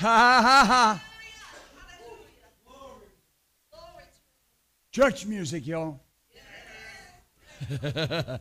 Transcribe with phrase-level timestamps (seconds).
[0.00, 1.02] Ha ha ha.
[4.90, 6.00] Church music, y'all.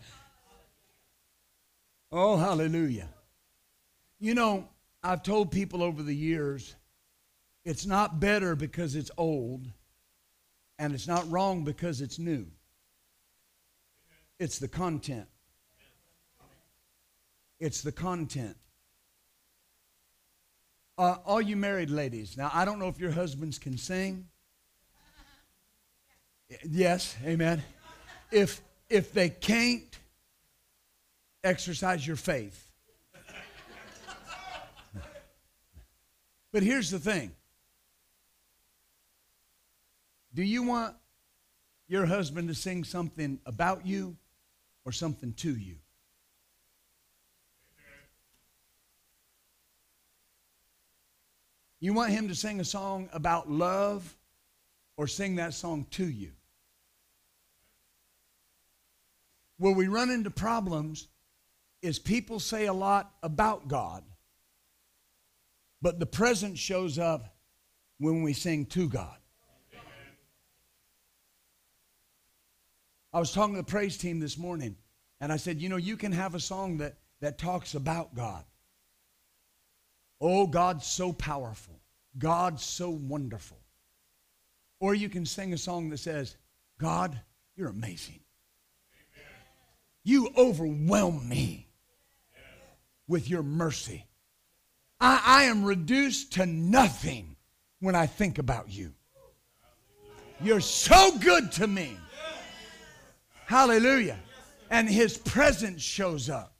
[2.14, 3.10] oh, hallelujah.
[4.22, 4.70] You know,
[5.04, 6.78] I've told people over the years
[7.66, 9.68] it's not better because it's old,
[10.78, 12.48] and it's not wrong because it's new.
[14.40, 15.28] It's the content.
[17.60, 18.56] It's the content.
[21.00, 24.28] Uh, all you married ladies, now I don't know if your husbands can sing.
[26.70, 27.64] Yes, amen.
[28.32, 29.98] If if they can't,
[31.42, 32.70] exercise your faith.
[36.52, 37.32] But here's the thing.
[40.34, 40.98] Do you want
[41.88, 44.18] your husband to sing something about you
[44.84, 45.78] or something to you?
[51.80, 54.16] You want him to sing a song about love
[54.98, 56.32] or sing that song to you?
[59.58, 61.08] Where we run into problems
[61.82, 64.04] is people say a lot about God,
[65.82, 67.36] but the presence shows up
[67.98, 69.16] when we sing to God.
[73.12, 74.76] I was talking to the praise team this morning,
[75.20, 78.44] and I said, you know, you can have a song that, that talks about God.
[80.22, 81.79] Oh, God's so powerful.
[82.18, 83.58] God's so wonderful.
[84.80, 86.38] Or you can sing a song that says,
[86.80, 87.20] God,
[87.56, 88.20] you're amazing.
[90.04, 91.68] You overwhelm me
[93.08, 94.06] with your mercy.
[95.02, 97.36] I, I am reduced to nothing
[97.80, 98.94] when I think about you.
[100.42, 101.98] You're so good to me.
[103.46, 104.20] Hallelujah.
[104.70, 106.54] And his presence shows up.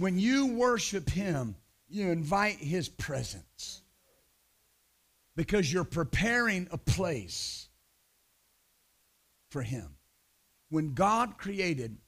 [0.00, 1.56] When you worship him,
[1.86, 3.82] you invite his presence
[5.36, 7.68] because you're preparing a place
[9.50, 9.94] for him.
[10.70, 11.98] When God created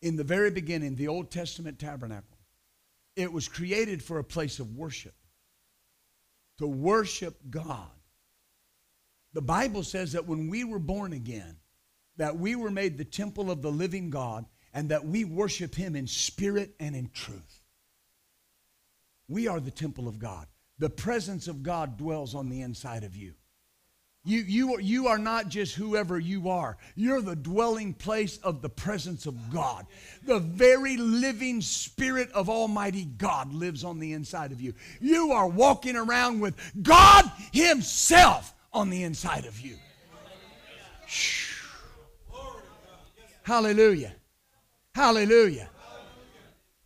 [0.00, 2.38] in the very beginning the Old Testament tabernacle,
[3.14, 5.14] it was created for a place of worship.
[6.60, 7.90] To worship God.
[9.34, 11.58] The Bible says that when we were born again,
[12.16, 15.96] that we were made the temple of the living God and that we worship him
[15.96, 17.60] in spirit and in truth.
[19.28, 20.46] We are the temple of God.
[20.78, 23.34] The presence of God dwells on the inside of you.
[24.22, 26.76] You, you, you are not just whoever you are.
[26.94, 29.86] You're the dwelling place of the presence of God.
[30.24, 34.74] The very living spirit of Almighty God lives on the inside of you.
[35.00, 39.76] You are walking around with God Himself on the inside of you.
[43.42, 44.14] Hallelujah.
[44.94, 45.70] Hallelujah.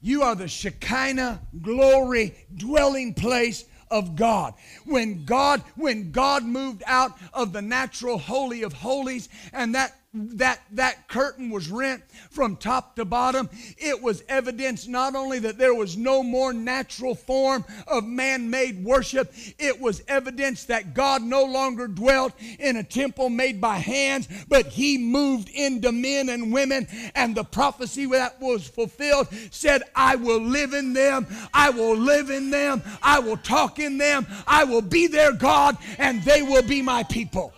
[0.01, 4.55] You are the Shekinah glory dwelling place of God.
[4.85, 10.61] When God when God moved out of the natural holy of holies and that that
[10.73, 13.51] that curtain was rent from top to bottom.
[13.77, 19.33] It was evidence not only that there was no more natural form of man-made worship
[19.59, 24.67] it was evidence that god no longer dwelt in a temple made by hands but
[24.67, 30.41] he moved into men and women and the prophecy that was fulfilled said i will
[30.41, 31.27] live in them.
[31.53, 32.83] I will live in them.
[33.03, 34.27] I will talk in them.
[34.47, 37.53] I will be their god and they will be my people.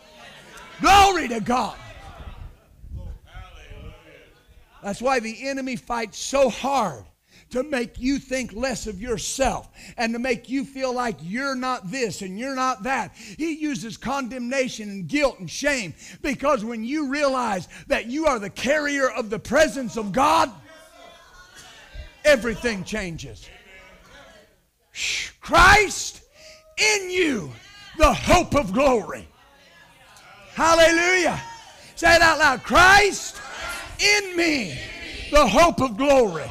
[0.81, 1.77] Glory to god
[4.87, 7.05] that's why the enemy fights so hard
[7.51, 11.91] to make you think less of yourself and to make you feel like you're not
[11.91, 13.13] this and you're not that.
[13.17, 15.93] He uses condemnation and guilt and shame
[16.23, 20.53] because when you realize that you are the carrier of the presence of God,
[22.25, 23.49] everything changes.
[25.41, 26.23] Christ
[26.79, 27.51] in you,
[27.99, 29.27] the hope of glory.
[30.55, 31.43] Hallelujah.
[31.97, 32.63] Say it out loud.
[32.63, 33.41] Christ
[34.01, 34.79] in me
[35.31, 36.51] the hope of glory.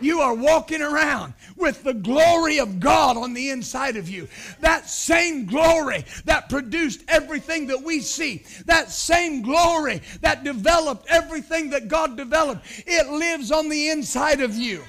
[0.00, 4.28] You are walking around with the glory of God on the inside of you.
[4.60, 11.70] That same glory that produced everything that we see, that same glory that developed everything
[11.70, 14.82] that God developed, it lives on the inside of you.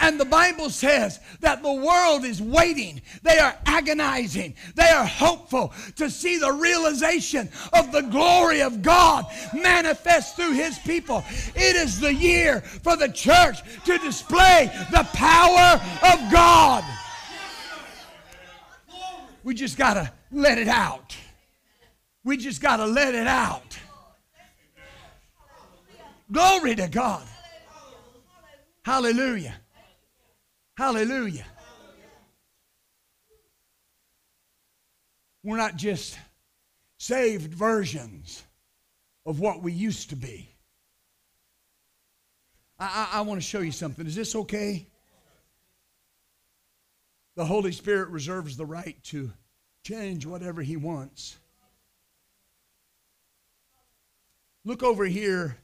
[0.00, 3.00] And the Bible says that the world is waiting.
[3.22, 4.54] They are agonizing.
[4.74, 10.78] They are hopeful to see the realization of the glory of God manifest through His
[10.78, 11.24] people.
[11.54, 15.80] It is the year for the church to display the power
[16.12, 16.84] of God.
[19.42, 21.16] We just got to let it out.
[22.24, 23.78] We just got to let it out.
[26.32, 27.26] Glory to God.
[28.82, 29.54] Hallelujah.
[30.76, 31.46] Hallelujah.
[35.44, 36.18] We're not just
[36.98, 38.42] saved versions
[39.26, 40.48] of what we used to be.
[42.78, 44.06] I, I, I want to show you something.
[44.06, 44.86] Is this okay?
[47.36, 49.32] The Holy Spirit reserves the right to
[49.84, 51.36] change whatever He wants.
[54.64, 55.58] Look over here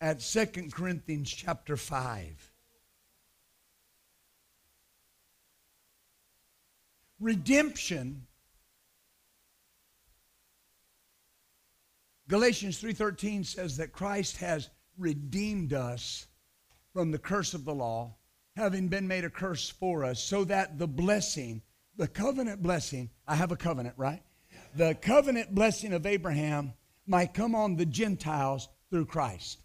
[0.00, 2.53] at Second Corinthians chapter 5.
[7.24, 8.26] Redemption
[12.28, 14.68] Galatians 3:13 says that Christ has
[14.98, 16.26] redeemed us
[16.92, 18.14] from the curse of the law,
[18.56, 21.62] having been made a curse for us, so that the blessing,
[21.96, 24.22] the covenant blessing, I have a covenant, right?
[24.74, 26.74] The covenant blessing of Abraham
[27.06, 29.62] might come on the Gentiles through Christ.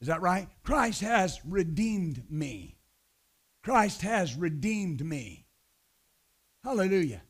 [0.00, 0.48] Is that right?
[0.62, 2.78] Christ has redeemed me.
[3.62, 5.39] Christ has redeemed me.
[6.62, 7.22] Hallelujah.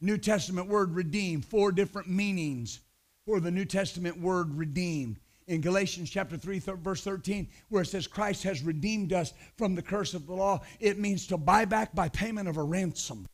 [0.00, 2.80] New Testament word redeem, four different meanings
[3.24, 5.18] for the New Testament word redeemed.
[5.46, 9.74] In Galatians chapter 3, th- verse 13, where it says Christ has redeemed us from
[9.74, 13.26] the curse of the law, it means to buy back by payment of a ransom.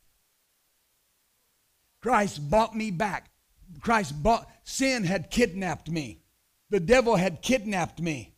[2.01, 3.29] Christ bought me back.
[3.79, 6.19] Christ bought, sin had kidnapped me.
[6.69, 8.33] The devil had kidnapped me.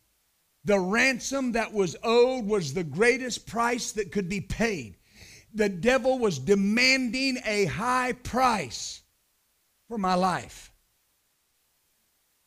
[0.64, 4.96] The ransom that was owed was the greatest price that could be paid.
[5.54, 9.02] The devil was demanding a high price
[9.88, 10.72] for my life.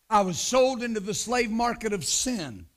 [0.10, 2.68] I was sold into the slave market of sin.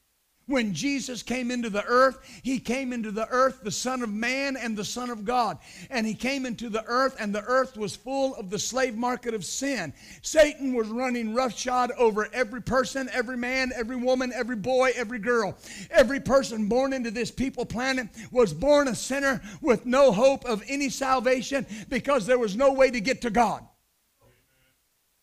[0.51, 4.57] When Jesus came into the earth, he came into the earth, the Son of Man
[4.57, 5.59] and the Son of God.
[5.91, 9.33] And he came into the earth, and the earth was full of the slave market
[9.33, 9.93] of sin.
[10.23, 15.57] Satan was running roughshod over every person, every man, every woman, every boy, every girl.
[15.89, 20.65] Every person born into this people planet was born a sinner with no hope of
[20.67, 23.65] any salvation because there was no way to get to God.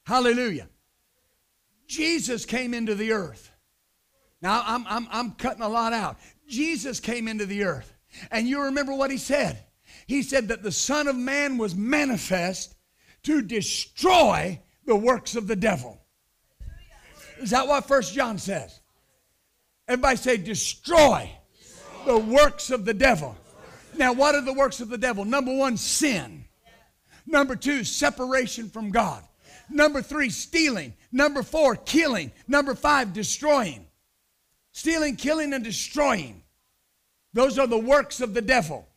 [0.05, 0.69] Hallelujah.
[1.85, 3.46] Jesus came into the earth.
[4.47, 6.15] Now, I'm, I'm, I'm cutting a lot out.
[6.47, 7.93] Jesus came into the earth.
[8.31, 9.59] And you remember what he said?
[10.05, 12.73] He said that the Son of Man was manifest
[13.23, 15.99] to destroy the works of the devil.
[17.39, 18.79] Is that what First John says?
[19.85, 21.29] Everybody say, destroy,
[21.59, 22.13] destroy.
[22.13, 23.35] the works of the devil.
[23.97, 25.25] Now, what are the works of the devil?
[25.25, 26.45] Number one, sin.
[27.25, 29.25] Number two, separation from God.
[29.69, 30.93] Number three, stealing.
[31.11, 32.31] Number four, killing.
[32.47, 33.86] Number five, destroying.
[34.77, 36.43] Stealing, killing, and destroying.
[37.33, 38.87] Those are the works of the devil.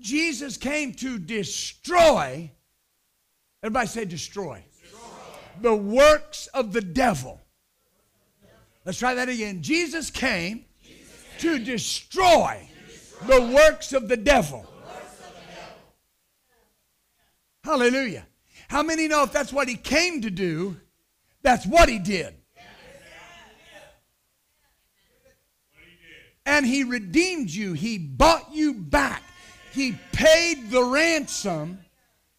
[0.00, 2.50] Jesus came to destroy,
[3.62, 5.00] everybody say destroy, destroy.
[5.60, 7.40] the works of the devil.
[8.84, 9.62] Let's try that again.
[9.62, 14.58] Jesus came, Jesus came to, destroy to destroy the works of the devil.
[14.58, 15.78] Of the devil.
[17.62, 18.26] Hallelujah.
[18.66, 20.78] How many know if that's what he came to do,
[21.42, 22.39] that's what he did?
[26.60, 29.22] And he redeemed you, he bought you back,
[29.72, 31.78] he paid the ransom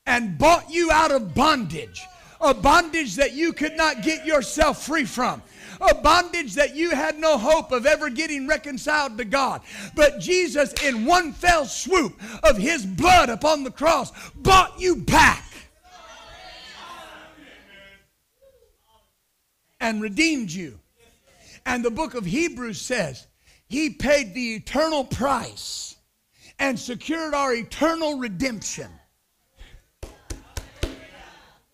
[0.06, 2.06] and bought you out of bondage.
[2.40, 5.42] A bondage that you could not get yourself free from
[5.82, 9.62] a bondage that you had no hope of ever getting reconciled to God.
[9.96, 15.44] But Jesus, in one fell swoop of his blood upon the cross, bought you back.
[19.80, 20.78] and redeemed you.
[21.66, 23.26] And the book of Hebrews says
[23.72, 25.96] he paid the eternal price
[26.60, 28.90] and secured our eternal redemption.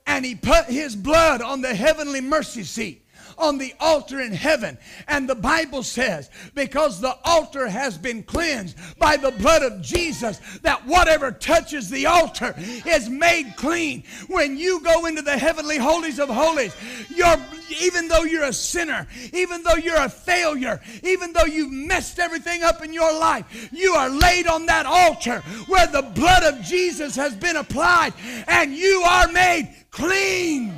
[0.05, 3.06] And he put his blood on the heavenly mercy seat
[3.37, 4.77] on the altar in heaven.
[5.07, 10.39] And the Bible says, because the altar has been cleansed by the blood of Jesus,
[10.59, 14.03] that whatever touches the altar is made clean.
[14.27, 16.75] When you go into the heavenly holies of holies,
[17.09, 17.37] you're,
[17.81, 22.63] even though you're a sinner, even though you're a failure, even though you've messed everything
[22.63, 27.15] up in your life, you are laid on that altar where the blood of Jesus
[27.15, 28.13] has been applied
[28.47, 30.73] and you are made clean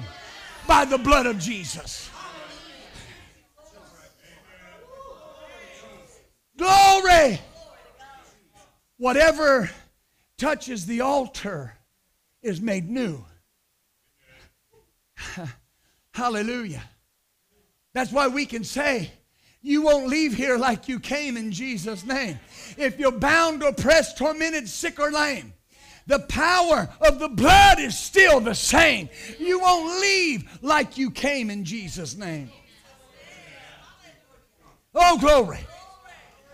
[0.68, 2.09] by the blood of Jesus.
[6.60, 7.39] Glory!
[8.98, 9.70] Whatever
[10.38, 11.74] touches the altar
[12.44, 13.24] is made new.
[16.13, 16.84] Hallelujah.
[17.94, 19.10] That's why we can say,
[19.62, 22.38] you won't leave here like you came in Jesus' name.
[22.78, 25.54] If you're bound, oppressed, tormented, sick, or lame,
[26.08, 29.08] the power of the blood is still the same.
[29.38, 32.51] You won't leave like you came in Jesus' name.
[34.94, 35.60] Oh, glory.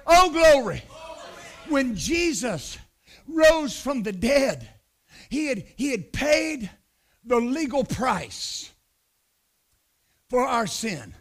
[0.06, 0.84] Oh, glory.
[1.68, 2.78] When Jesus
[3.28, 4.70] rose from the dead,
[5.30, 6.70] he had, he had paid
[7.24, 8.72] the legal price
[10.30, 11.14] for our sin.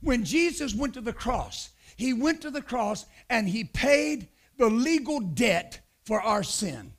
[0.00, 4.70] When Jesus went to the cross, he went to the cross and he paid the
[4.70, 6.92] legal debt for our sin.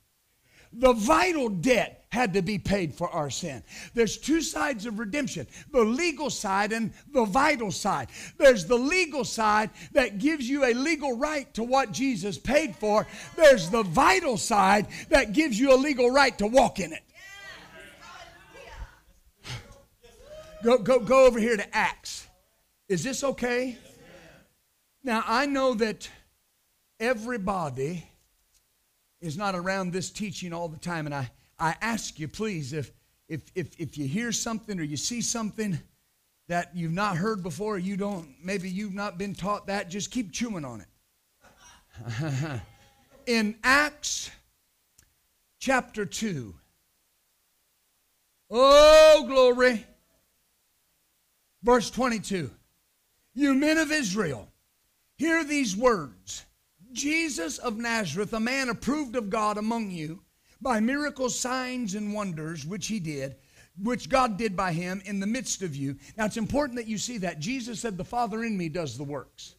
[0.72, 3.62] The vital debt had to be paid for our sin.
[3.94, 8.08] There's two sides of redemption the legal side and the vital side.
[8.36, 13.06] There's the legal side that gives you a legal right to what Jesus paid for,
[13.36, 17.02] there's the vital side that gives you a legal right to walk in it.
[20.62, 22.26] Go, go, go over here to Acts.
[22.88, 23.78] Is this okay?
[25.02, 26.10] Now, I know that
[26.98, 28.04] everybody
[29.22, 32.90] is not around this teaching all the time, and I, I ask you, please, if,
[33.28, 35.78] if, if, if you hear something or you see something
[36.48, 40.32] that you've not heard before, you don't, maybe you've not been taught that, just keep
[40.32, 42.60] chewing on it.
[43.26, 44.30] In Acts
[45.58, 46.54] chapter 2,
[48.50, 49.84] oh, glory.
[51.62, 52.50] Verse 22
[53.34, 54.48] You men of Israel,
[55.16, 56.46] hear these words
[56.92, 60.22] Jesus of Nazareth, a man approved of God among you
[60.60, 63.36] by miracles, signs, and wonders, which he did,
[63.82, 65.96] which God did by him in the midst of you.
[66.16, 67.38] Now it's important that you see that.
[67.38, 69.54] Jesus said, The Father in me does the works.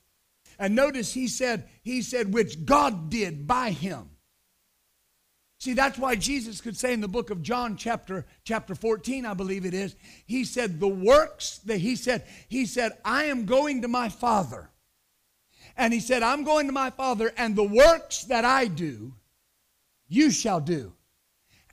[0.59, 4.11] And notice he said, He said, which God did by him.
[5.61, 9.35] See, that's why Jesus could say in the book of John, chapter, chapter 14, I
[9.35, 13.83] believe it is, he said, the works that he said, he said, I am going
[13.83, 14.71] to my Father.
[15.77, 19.13] And he said, I'm going to my Father, and the works that I do,
[20.11, 20.93] you shall do.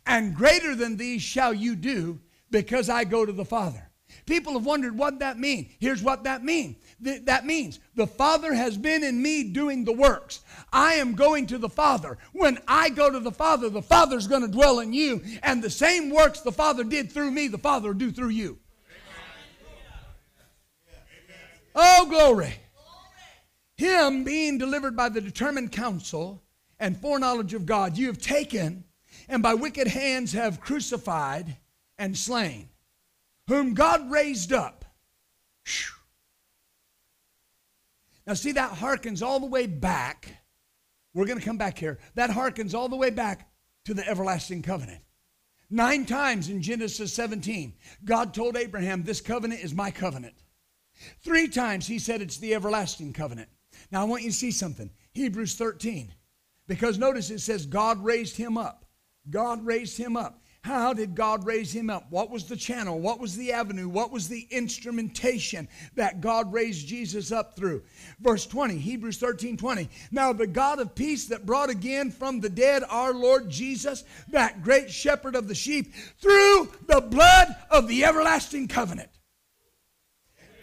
[0.07, 3.91] And greater than these shall you do, because I go to the Father.
[4.25, 5.73] People have wondered what that means.
[5.81, 6.77] Here's what that means.
[7.03, 10.41] Th- that means the Father has been in me doing the works.
[10.73, 12.17] I am going to the Father.
[12.33, 15.69] When I go to the Father, the Father's going to dwell in you, and the
[15.69, 18.59] same works the Father did through me, the Father will do through you.
[21.75, 22.55] Oh, glory.
[23.77, 26.43] Him being delivered by the determined counsel
[26.81, 28.85] and foreknowledge of God, you have taken
[29.29, 31.57] and by wicked hands have crucified
[31.99, 32.69] and slain
[33.49, 34.85] whom God raised up.
[38.27, 40.43] Now, see, that harkens all the way back.
[41.15, 41.99] We're going to come back here.
[42.15, 43.51] That harkens all the way back
[43.87, 45.01] to the everlasting covenant.
[45.71, 50.35] Nine times in Genesis 17, God told Abraham, This covenant is my covenant.
[51.23, 53.49] Three times he said it's the everlasting covenant.
[53.91, 54.91] Now, I want you to see something.
[55.13, 56.13] Hebrews 13.
[56.69, 58.85] Because notice it says God raised him up.
[59.29, 60.43] God raised him up.
[60.63, 62.07] How did God raise him up?
[62.11, 63.01] What was the channel?
[63.01, 63.89] What was the avenue?
[63.89, 67.83] What was the instrumentation that God raised Jesus up through?
[68.21, 69.89] Verse 20, Hebrews 13 20.
[70.11, 74.63] Now, the God of peace that brought again from the dead our Lord Jesus, that
[74.63, 79.09] great shepherd of the sheep, through the blood of the everlasting covenant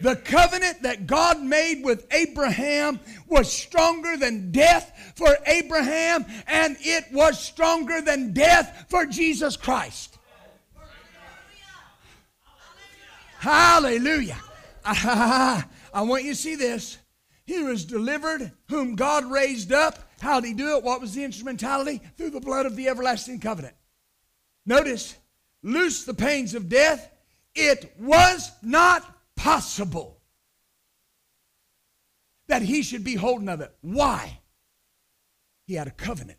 [0.00, 7.04] the covenant that God made with Abraham was stronger than death for Abraham, and it
[7.12, 10.18] was stronger than death for Jesus Christ.
[13.38, 14.38] Hallelujah.
[14.84, 16.98] I want you to see this.
[17.44, 20.10] He was delivered, whom God raised up.
[20.20, 20.82] How did he do it?
[20.82, 22.00] What was the instrumentality?
[22.16, 23.74] Through the blood of the everlasting covenant.
[24.66, 25.16] Notice,
[25.62, 27.10] loose the pains of death.
[27.54, 30.20] It was not possible
[32.48, 33.74] that he should be holding of it.
[33.80, 34.40] Why?
[35.66, 36.38] He had a covenant.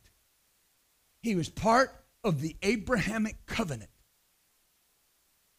[1.21, 1.91] He was part
[2.23, 3.89] of the Abrahamic covenant.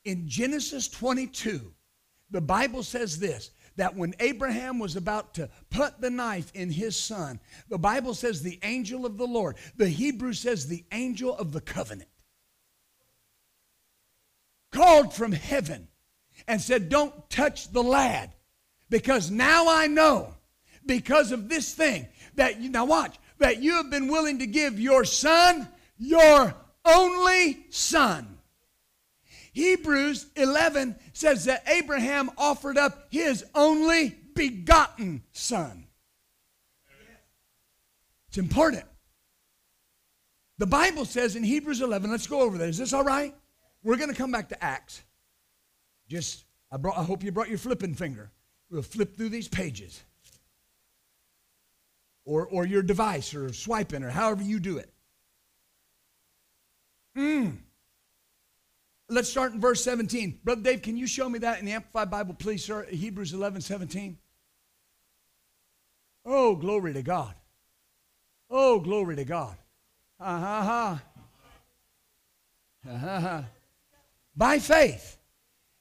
[0.04, 1.73] In Genesis 22,
[2.30, 6.97] the Bible says this that when Abraham was about to put the knife in his
[6.97, 11.52] son, the Bible says the angel of the Lord, the Hebrew says the angel of
[11.52, 12.11] the covenant,
[14.73, 15.87] called from heaven
[16.48, 18.32] and said, Don't touch the lad.
[18.90, 20.34] Because now I know,
[20.84, 24.80] because of this thing, that you, now watch, that you have been willing to give
[24.80, 28.38] your son, your only son.
[29.52, 35.86] Hebrews 11 says that Abraham offered up his only begotten son.
[38.28, 38.84] It's important.
[40.58, 42.68] The Bible says in Hebrews 11, let's go over that.
[42.68, 43.34] Is this all right?
[43.82, 45.02] We're going to come back to Acts.
[46.08, 48.30] Just, I, brought, I hope you brought your flipping finger.
[48.70, 50.02] We'll flip through these pages.
[52.24, 54.92] Or, or your device, or swiping, or however you do it.
[57.16, 57.50] Hmm.
[59.08, 60.40] Let's start in verse 17.
[60.44, 62.84] Brother Dave, can you show me that in the Amplified Bible, please, sir?
[62.84, 64.18] Hebrews 11, 17.
[66.26, 67.34] Oh, glory to God.
[68.50, 69.56] Oh, glory to God.
[70.20, 71.02] Ha ha ha.
[72.86, 73.44] Ha ha ha.
[74.36, 75.17] By faith,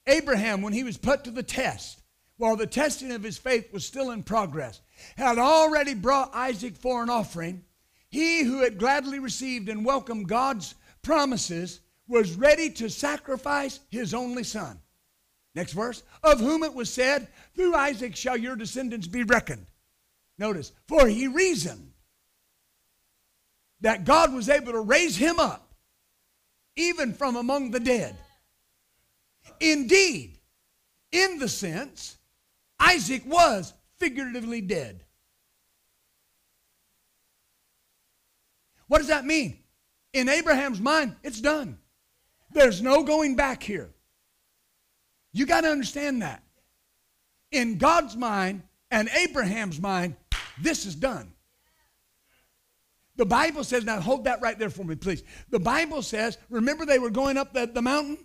[0.07, 2.01] Abraham, when he was put to the test,
[2.37, 4.81] while the testing of his faith was still in progress,
[5.15, 7.63] had already brought Isaac for an offering.
[8.09, 14.43] He who had gladly received and welcomed God's promises was ready to sacrifice his only
[14.43, 14.79] son.
[15.55, 19.65] Next verse, of whom it was said, Through Isaac shall your descendants be reckoned.
[20.37, 21.91] Notice, for he reasoned
[23.81, 25.67] that God was able to raise him up
[26.77, 28.15] even from among the dead.
[29.59, 30.37] Indeed,
[31.11, 32.17] in the sense,
[32.79, 35.03] Isaac was figuratively dead.
[38.87, 39.59] What does that mean?
[40.13, 41.77] In Abraham's mind, it's done.
[42.51, 43.89] There's no going back here.
[45.33, 46.43] You got to understand that.
[47.51, 50.15] In God's mind and Abraham's mind,
[50.59, 51.33] this is done.
[53.17, 55.23] The Bible says, now hold that right there for me, please.
[55.49, 58.17] The Bible says, remember they were going up the, the mountain?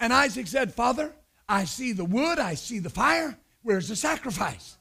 [0.00, 1.12] And Isaac said, Father,
[1.48, 3.38] I see the wood, I see the fire.
[3.62, 4.78] Where's the sacrifice?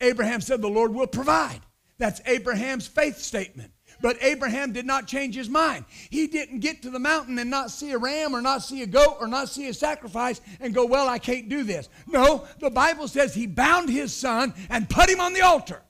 [0.00, 1.60] Abraham said, The Lord will provide.
[1.98, 3.72] That's Abraham's faith statement.
[4.00, 5.84] But Abraham did not change his mind.
[6.08, 8.86] He didn't get to the mountain and not see a ram or not see a
[8.86, 11.88] goat or not see a sacrifice and go, Well, I can't do this.
[12.06, 15.82] No, the Bible says he bound his son and put him on the altar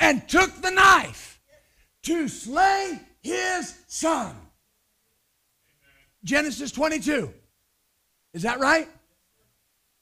[0.00, 1.40] and took the knife
[2.02, 4.34] to slay his son.
[6.24, 7.32] Genesis 22.
[8.34, 8.88] Is that right?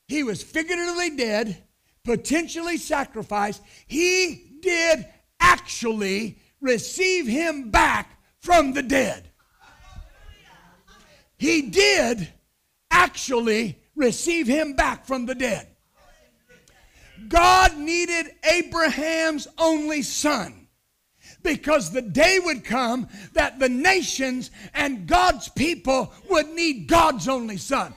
[0.07, 1.63] He was figuratively dead,
[2.05, 3.63] potentially sacrificed.
[3.87, 5.07] He did
[5.39, 9.31] actually receive him back from the dead.
[11.39, 12.29] He did
[12.91, 15.69] actually receive him back from the dead.
[17.29, 20.60] God needed Abraham's only son
[21.43, 27.57] because the day would come that the nations and God's people would need God's only
[27.57, 27.95] son.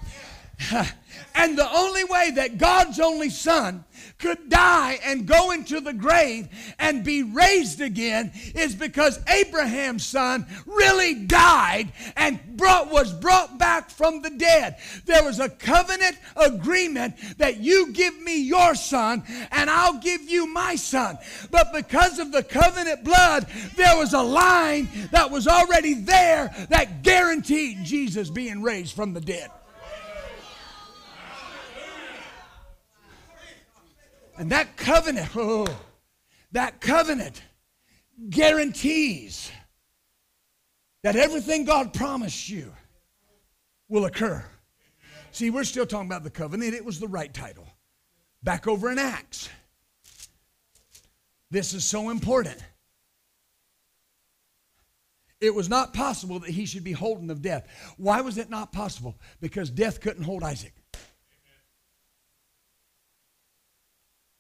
[1.36, 3.84] And the only way that God's only son
[4.20, 6.48] could die and go into the grave
[6.80, 13.90] and be raised again is because Abraham's son really died and brought, was brought back
[13.90, 14.78] from the dead.
[15.06, 20.48] There was a covenant agreement that you give me your son and I'll give you
[20.48, 21.18] my son.
[21.52, 27.04] But because of the covenant blood, there was a line that was already there that
[27.04, 29.50] guaranteed Jesus being raised from the dead.
[34.38, 35.68] And that covenant, oh,
[36.52, 37.42] that covenant
[38.30, 39.52] guarantees
[41.04, 42.74] that everything God promised you
[43.90, 44.44] will occur.
[45.32, 46.74] See, we're still talking about the covenant.
[46.74, 47.68] It was the right title.
[48.42, 49.50] Back over in Acts.
[51.50, 52.58] This is so important.
[55.40, 57.68] It was not possible that he should be holden of death.
[57.98, 59.16] Why was it not possible?
[59.42, 60.74] Because death couldn't hold Isaac.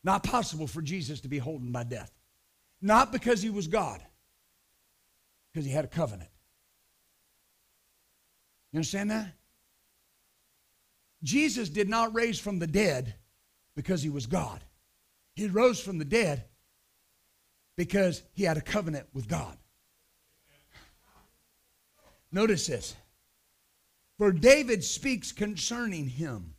[0.03, 2.11] Not possible for Jesus to be holden by death.
[2.81, 4.01] Not because he was God,
[5.51, 6.29] because he had a covenant.
[8.71, 9.33] You understand that?
[11.23, 13.15] Jesus did not raise from the dead
[13.75, 14.59] because he was God.
[15.35, 16.43] He rose from the dead
[17.77, 19.57] because he had a covenant with God.
[22.31, 22.95] Notice this.
[24.17, 26.55] For David speaks concerning him.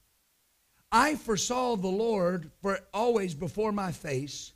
[0.95, 4.53] I foresaw the Lord for always before my face,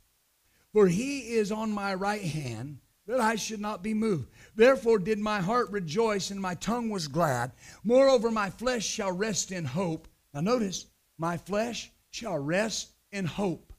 [0.71, 4.29] for he is on my right hand, that I should not be moved.
[4.55, 7.51] Therefore did my heart rejoice, and my tongue was glad.
[7.83, 10.07] Moreover, my flesh shall rest in hope.
[10.33, 10.85] Now notice,
[11.17, 13.73] my flesh shall rest in hope.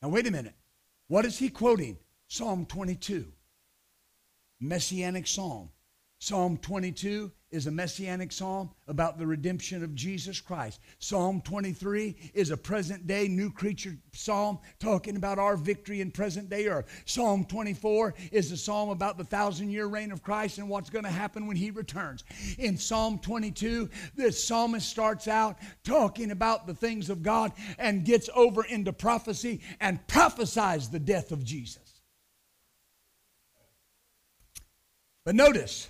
[0.00, 0.54] Now wait a minute.
[1.08, 1.98] What is he quoting?
[2.28, 3.30] Psalm 22.
[4.58, 5.68] Messianic psalm.
[6.26, 10.80] Psalm 22 is a messianic psalm about the redemption of Jesus Christ.
[10.98, 16.50] Psalm 23 is a present day new creature psalm talking about our victory in present
[16.50, 16.86] day earth.
[17.04, 21.04] Psalm 24 is a psalm about the thousand year reign of Christ and what's going
[21.04, 22.24] to happen when he returns.
[22.58, 28.28] In Psalm 22, the psalmist starts out talking about the things of God and gets
[28.34, 32.02] over into prophecy and prophesies the death of Jesus.
[35.24, 35.88] But notice,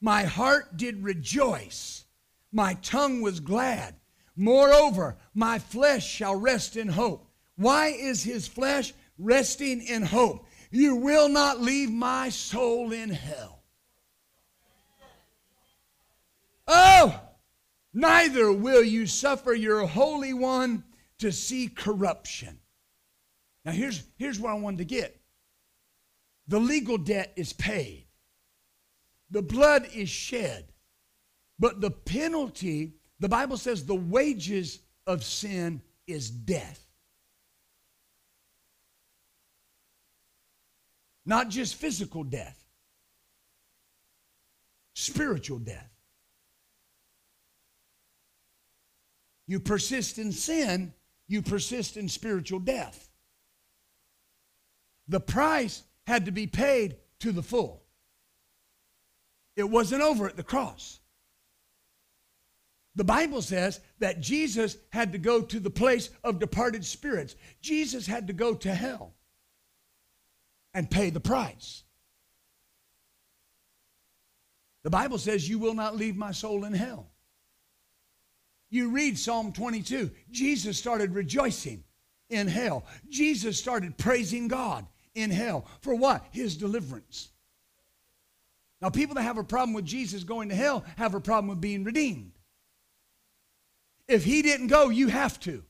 [0.00, 2.04] my heart did rejoice,
[2.52, 3.94] my tongue was glad.
[4.36, 7.30] Moreover, my flesh shall rest in hope.
[7.56, 10.46] Why is his flesh resting in hope?
[10.70, 13.62] You will not leave my soul in hell.
[16.68, 17.18] Oh,
[17.94, 20.84] neither will you suffer your Holy One
[21.18, 22.58] to see corruption.
[23.64, 25.20] Now, here's, here's what I wanted to get
[26.48, 28.05] the legal debt is paid,
[29.30, 30.72] the blood is shed,
[31.58, 36.82] but the penalty, the Bible says, the wages of sin is death.
[41.24, 42.64] Not just physical death,
[44.94, 45.90] spiritual death.
[49.48, 50.92] You persist in sin,
[51.26, 53.10] you persist in spiritual death.
[55.08, 57.85] The price had to be paid to the full.
[59.56, 61.00] It wasn't over at the cross.
[62.94, 67.36] The Bible says that Jesus had to go to the place of departed spirits.
[67.60, 69.14] Jesus had to go to hell
[70.72, 71.82] and pay the price.
[74.82, 77.10] The Bible says, You will not leave my soul in hell.
[78.70, 81.84] You read Psalm 22, Jesus started rejoicing
[82.30, 82.84] in hell.
[83.08, 85.66] Jesus started praising God in hell.
[85.80, 86.26] For what?
[86.30, 87.28] His deliverance.
[88.80, 91.60] Now, people that have a problem with Jesus going to hell have a problem with
[91.60, 92.32] being redeemed.
[94.06, 95.64] If he didn't go, you have to.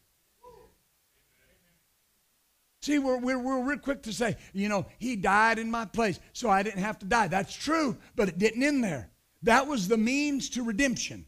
[2.82, 6.20] See, we're, we're, we're real quick to say, you know, he died in my place,
[6.32, 7.28] so I didn't have to die.
[7.28, 9.10] That's true, but it didn't end there.
[9.42, 11.26] That was the means to redemption.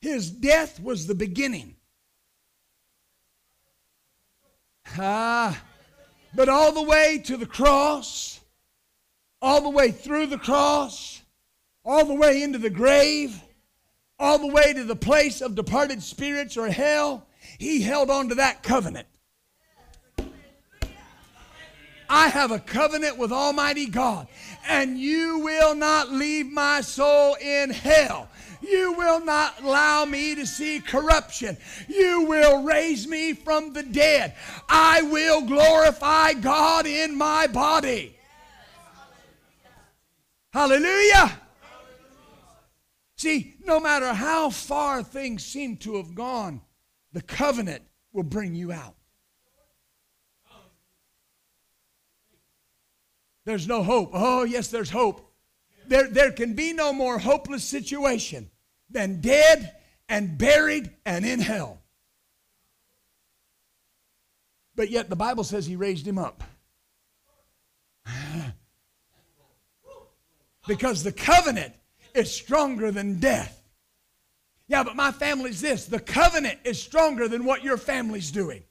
[0.00, 1.76] His death was the beginning.
[4.96, 5.60] Ah,
[6.34, 8.35] but all the way to the cross,
[9.40, 11.22] all the way through the cross,
[11.84, 13.40] all the way into the grave,
[14.18, 17.26] all the way to the place of departed spirits or hell,
[17.58, 19.06] he held on to that covenant.
[22.08, 24.28] I have a covenant with Almighty God,
[24.68, 28.28] and you will not leave my soul in hell.
[28.62, 31.56] You will not allow me to see corruption.
[31.88, 34.34] You will raise me from the dead.
[34.68, 38.15] I will glorify God in my body.
[40.56, 41.38] Hallelujah.
[43.18, 46.62] See, no matter how far things seem to have gone,
[47.12, 47.82] the covenant
[48.14, 48.94] will bring you out.
[53.44, 54.12] There's no hope.
[54.14, 55.30] Oh, yes, there's hope.
[55.88, 58.48] There, there can be no more hopeless situation
[58.88, 59.76] than dead
[60.08, 61.82] and buried and in hell.
[64.74, 66.42] But yet the Bible says he raised him up.
[70.66, 71.74] because the covenant
[72.14, 73.62] is stronger than death.
[74.68, 75.86] Yeah, but my family's this.
[75.86, 78.64] The covenant is stronger than what your family's doing.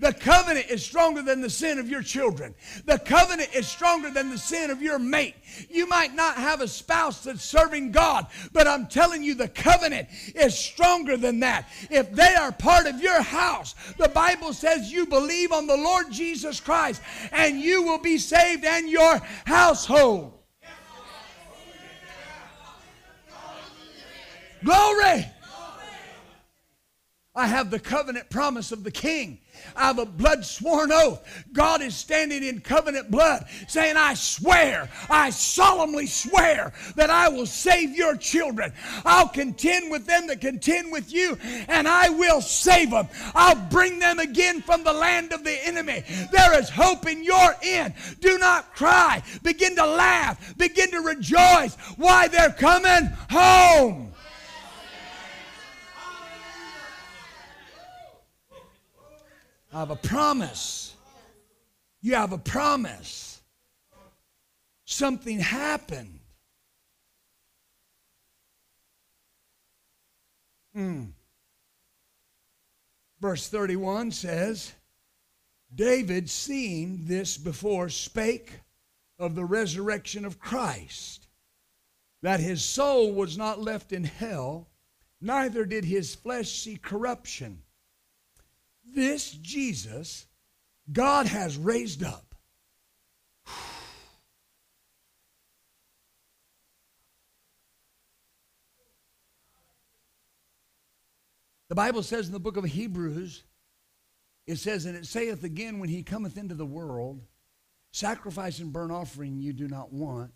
[0.00, 2.54] The covenant is stronger than the sin of your children.
[2.84, 5.34] The covenant is stronger than the sin of your mate.
[5.68, 10.08] You might not have a spouse that's serving God, but I'm telling you, the covenant
[10.34, 11.68] is stronger than that.
[11.90, 16.12] If they are part of your house, the Bible says you believe on the Lord
[16.12, 20.37] Jesus Christ and you will be saved and your household.
[24.64, 25.26] Glory!
[27.38, 29.38] I have the covenant promise of the king.
[29.76, 31.22] I have a blood sworn oath.
[31.52, 37.46] God is standing in covenant blood saying, I swear, I solemnly swear that I will
[37.46, 38.72] save your children.
[39.04, 43.06] I'll contend with them that contend with you, and I will save them.
[43.36, 46.02] I'll bring them again from the land of the enemy.
[46.32, 47.94] There is hope in your end.
[48.20, 49.22] Do not cry.
[49.44, 50.56] Begin to laugh.
[50.56, 51.76] Begin to rejoice.
[51.96, 52.26] Why?
[52.26, 54.07] They're coming home.
[59.72, 60.94] I have a promise.
[62.00, 63.42] You have a promise.
[64.84, 66.20] Something happened.
[70.74, 71.04] Hmm.
[73.20, 74.72] Verse 31 says,
[75.74, 78.60] David, seeing this before, spake
[79.18, 81.26] of the resurrection of Christ,
[82.22, 84.68] that his soul was not left in hell,
[85.20, 87.62] neither did his flesh see corruption.
[88.94, 90.26] This Jesus,
[90.90, 92.28] God has raised up.
[101.68, 103.44] The Bible says in the book of Hebrews,
[104.46, 107.20] it says, And it saith again, when he cometh into the world,
[107.92, 110.32] sacrifice and burnt offering you do not want.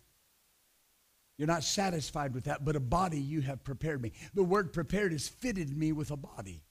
[1.37, 4.11] You're not satisfied with that, but a body you have prepared me.
[4.35, 6.63] The word prepared is fitted me with a body.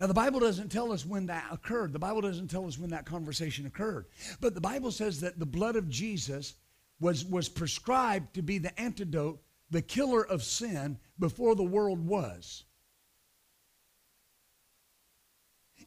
[0.00, 1.92] Now, the Bible doesn't tell us when that occurred.
[1.92, 4.06] The Bible doesn't tell us when that conversation occurred.
[4.40, 6.54] But the Bible says that the blood of Jesus
[7.00, 12.64] was, was prescribed to be the antidote, the killer of sin before the world was.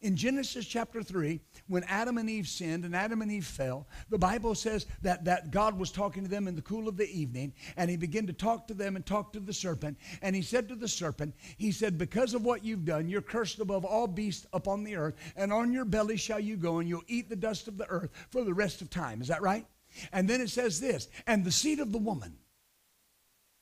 [0.04, 4.18] In Genesis chapter 3, when Adam and Eve sinned and Adam and Eve fell, the
[4.18, 7.54] Bible says that, that God was talking to them in the cool of the evening,
[7.78, 9.98] and he began to talk to them and talk to the serpent.
[10.22, 13.60] And he said to the serpent, He said, Because of what you've done, you're cursed
[13.60, 17.04] above all beasts upon the earth, and on your belly shall you go, and you'll
[17.08, 19.22] eat the dust of the earth for the rest of time.
[19.22, 19.66] Is that right?
[20.12, 22.38] And then it says this, and the seed of the woman.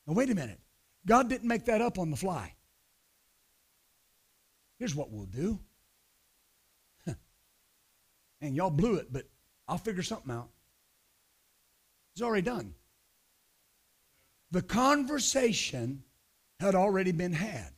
[0.08, 0.60] Now, wait a minute.
[1.06, 2.56] God didn't make that up on the fly.
[4.80, 5.60] Here's what we'll do.
[8.42, 9.28] And y'all blew it, but
[9.68, 10.50] I'll figure something out.
[12.14, 12.74] It's already done.
[14.52, 16.04] The conversation
[16.60, 17.72] had already been had.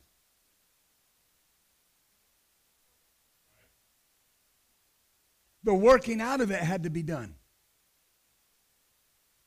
[5.62, 7.36] The working out of it had to be done.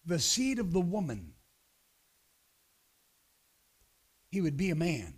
[0.06, 1.34] The seed of the woman,
[4.30, 5.14] he would be a man.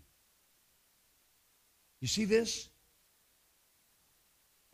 [2.01, 2.69] You see this?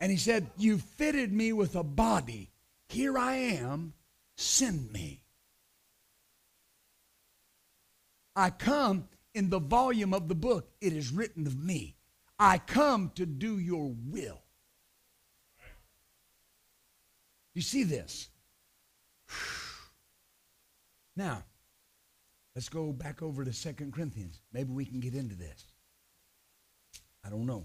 [0.00, 2.50] And he said, You fitted me with a body.
[2.88, 3.94] Here I am.
[4.36, 5.22] Send me.
[8.34, 10.68] I come in the volume of the book.
[10.80, 11.96] It is written of me.
[12.38, 14.42] I come to do your will.
[17.54, 18.28] You see this?
[21.18, 21.42] Now,
[22.54, 24.42] let's go back over to Second Corinthians.
[24.52, 25.64] Maybe we can get into this.
[27.24, 27.64] I don't know.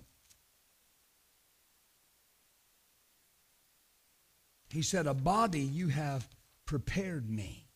[4.72, 6.28] He said, A body you have
[6.66, 7.68] prepared me.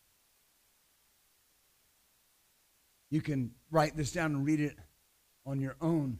[3.10, 4.76] You can write this down and read it
[5.44, 6.18] on your own.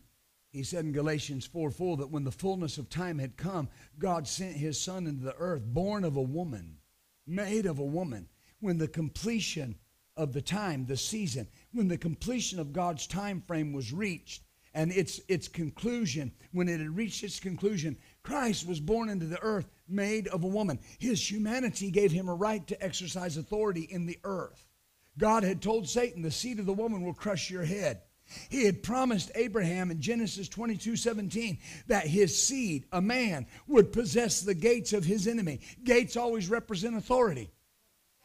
[0.51, 4.27] He said in Galatians 4 4 that when the fullness of time had come, God
[4.29, 6.79] sent his son into the earth, born of a woman,
[7.27, 8.29] made of a woman.
[8.61, 9.77] When the completion
[10.17, 14.93] of the time, the season, when the completion of God's time frame was reached, and
[14.93, 19.71] its, its conclusion, when it had reached its conclusion, Christ was born into the earth
[19.89, 20.79] made of a woman.
[20.99, 24.67] His humanity gave him a right to exercise authority in the earth.
[25.19, 28.03] God had told Satan, the seed of the woman will crush your head.
[28.49, 34.41] He had promised Abraham in Genesis 22 17 that his seed, a man, would possess
[34.41, 35.61] the gates of his enemy.
[35.85, 37.51] Gates always represent authority.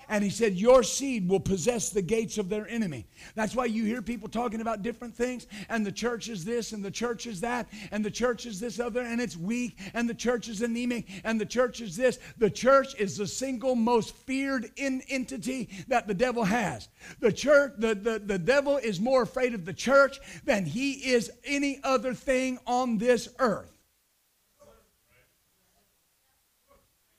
[0.09, 3.05] And he said, Your seed will possess the gates of their enemy.
[3.35, 6.83] That's why you hear people talking about different things, and the church is this, and
[6.83, 10.13] the church is that, and the church is this other, and it's weak, and the
[10.13, 12.19] church is anemic, and the church is this.
[12.37, 16.89] The church is the single most feared in entity that the devil has.
[17.19, 21.31] The church, the, the, the devil is more afraid of the church than he is
[21.45, 23.71] any other thing on this earth.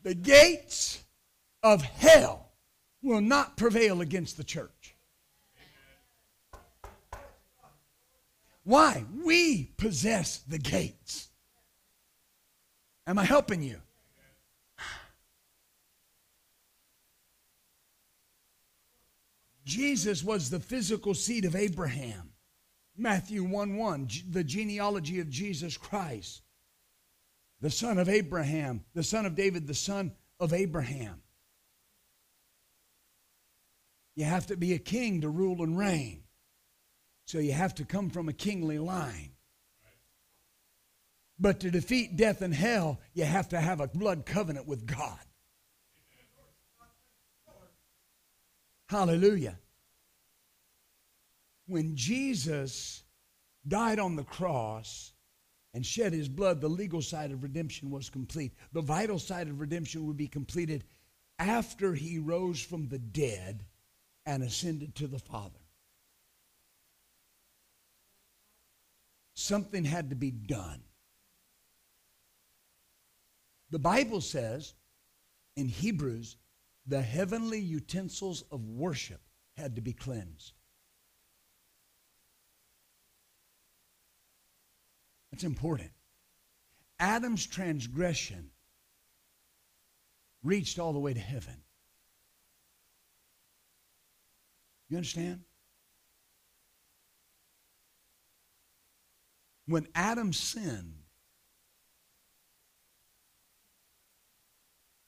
[0.03, 1.03] The gates
[1.63, 2.42] of hell
[3.03, 4.95] will not prevail against the church.
[8.65, 9.05] Why?
[9.25, 11.29] We possess the gates.
[13.07, 13.81] Am I helping you?
[19.65, 22.31] Jesus was the physical seed of Abraham.
[22.97, 26.43] Matthew 1 1, the genealogy of Jesus Christ,
[27.61, 31.22] the son of Abraham, the son of David, the son of Abraham.
[34.15, 36.23] You have to be a king to rule and reign.
[37.27, 39.31] So you have to come from a kingly line.
[41.39, 45.19] But to defeat death and hell, you have to have a blood covenant with God.
[48.89, 49.59] Hallelujah.
[51.67, 53.03] When Jesus
[53.67, 55.13] died on the cross
[55.73, 58.53] and shed his blood, the legal side of redemption was complete.
[58.73, 60.85] The vital side of redemption would be completed
[61.39, 63.65] after he rose from the dead
[64.27, 65.59] and ascended to the Father.
[69.35, 70.83] Something had to be done.
[73.71, 74.75] The Bible says
[75.57, 76.37] in Hebrews,
[76.87, 79.21] the heavenly utensils of worship
[79.57, 80.53] had to be cleansed.
[85.31, 85.91] That's important.
[87.01, 88.51] Adam's transgression
[90.43, 91.57] reached all the way to heaven.
[94.93, 95.41] You understand?
[99.65, 100.97] When Adam sinned,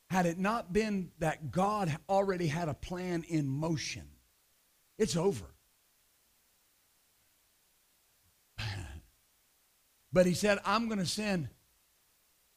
[0.09, 4.09] had it not been that God already had a plan in motion,
[4.97, 5.55] it's over.
[10.15, 11.51] But he said, I'm going to send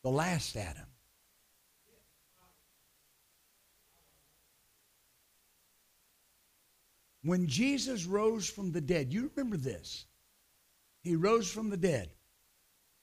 [0.02, 0.87] the last Adam.
[7.24, 10.06] When Jesus rose from the dead, you remember this.
[11.02, 12.10] He rose from the dead.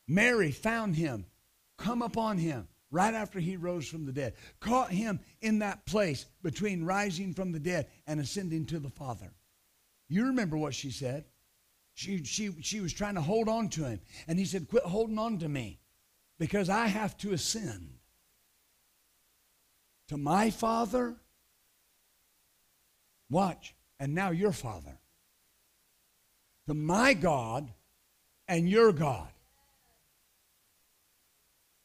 [0.07, 1.27] Mary found him
[1.79, 4.35] come upon him right after he rose from the dead.
[4.61, 9.33] Caught him in that place between rising from the dead and ascending to the Father.
[10.09, 11.25] You remember what she said.
[11.95, 14.01] She, she, she was trying to hold on to him.
[14.29, 15.81] And he said, Quit holding on to me
[16.39, 17.99] because I have to ascend
[20.09, 21.17] to my Father.
[23.31, 23.74] Watch.
[24.01, 24.99] And now your Father.
[26.67, 27.71] To my God
[28.49, 29.29] and your God.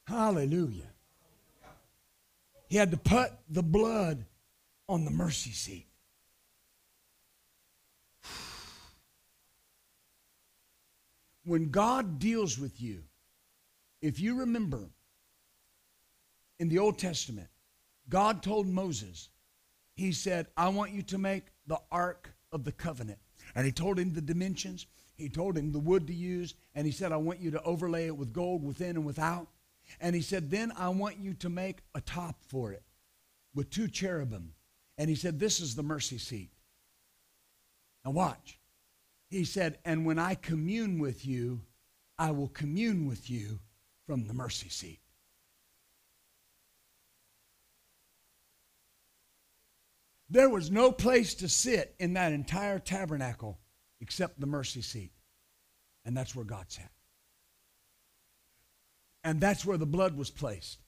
[0.08, 0.90] Hallelujah.
[2.68, 4.26] He had to put the blood
[4.88, 5.86] on the mercy seat.
[11.46, 13.04] When God deals with you,
[14.02, 14.90] if you remember
[16.60, 17.48] in the Old Testament,
[18.08, 19.30] God told Moses,
[19.96, 23.20] He said, I want you to make the Ark of the Covenant.
[23.56, 26.92] And He told him the dimensions, He told him the wood to use, and He
[26.92, 29.48] said, I want you to overlay it with gold within and without.
[30.00, 32.84] And he said, Then I want you to make a top for it
[33.54, 34.54] with two cherubim.
[34.98, 36.52] And he said, This is the mercy seat.
[38.06, 38.60] Now watch.
[39.30, 41.62] He said, And when I commune with you,
[42.18, 43.60] I will commune with you
[44.06, 45.00] from the mercy seat.
[50.30, 53.60] There was no place to sit in that entire tabernacle
[54.00, 55.12] except the mercy seat.
[56.06, 56.92] And that's where God sat.
[59.24, 60.80] And that's where the blood was placed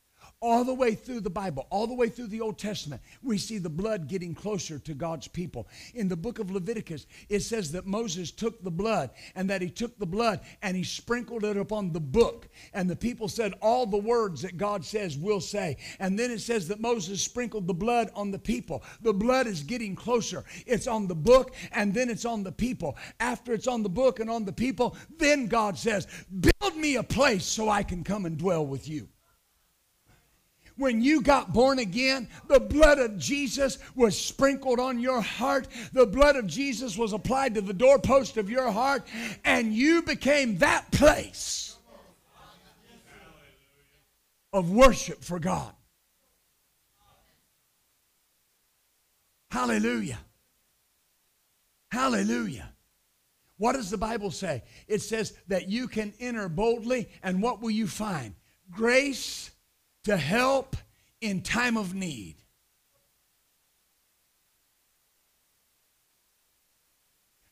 [0.42, 3.60] all the way through the Bible, all the way through the Old Testament, we see
[3.60, 5.68] the blood getting closer to God's people.
[5.94, 9.70] In the book of Leviticus, it says that Moses took the blood and that he
[9.70, 12.50] took the blood and he sprinkled it upon the book.
[12.74, 15.78] And the people said all the words that God says we'll say.
[16.00, 18.84] And then it says that Moses sprinkled the blood on the people.
[19.02, 20.44] The blood is getting closer.
[20.66, 22.98] It's on the book and then it's on the people.
[23.20, 27.04] After it's on the book and on the people, then God says, Build me a
[27.04, 29.08] place so I can come and dwell with you
[30.82, 35.68] when you got born again, the blood of Jesus was sprinkled on your heart.
[35.94, 39.08] The blood of Jesus was applied to the doorpost of your heart,
[39.46, 41.78] and you became that place
[44.52, 45.72] of worship for God.
[49.52, 50.20] Hallelujah.
[51.92, 52.70] Hallelujah.
[53.58, 54.64] What does the Bible say?
[54.88, 58.34] It says that you can enter boldly, and what will you find?
[58.72, 59.52] Grace
[60.06, 60.76] to help
[61.20, 62.38] in time of need.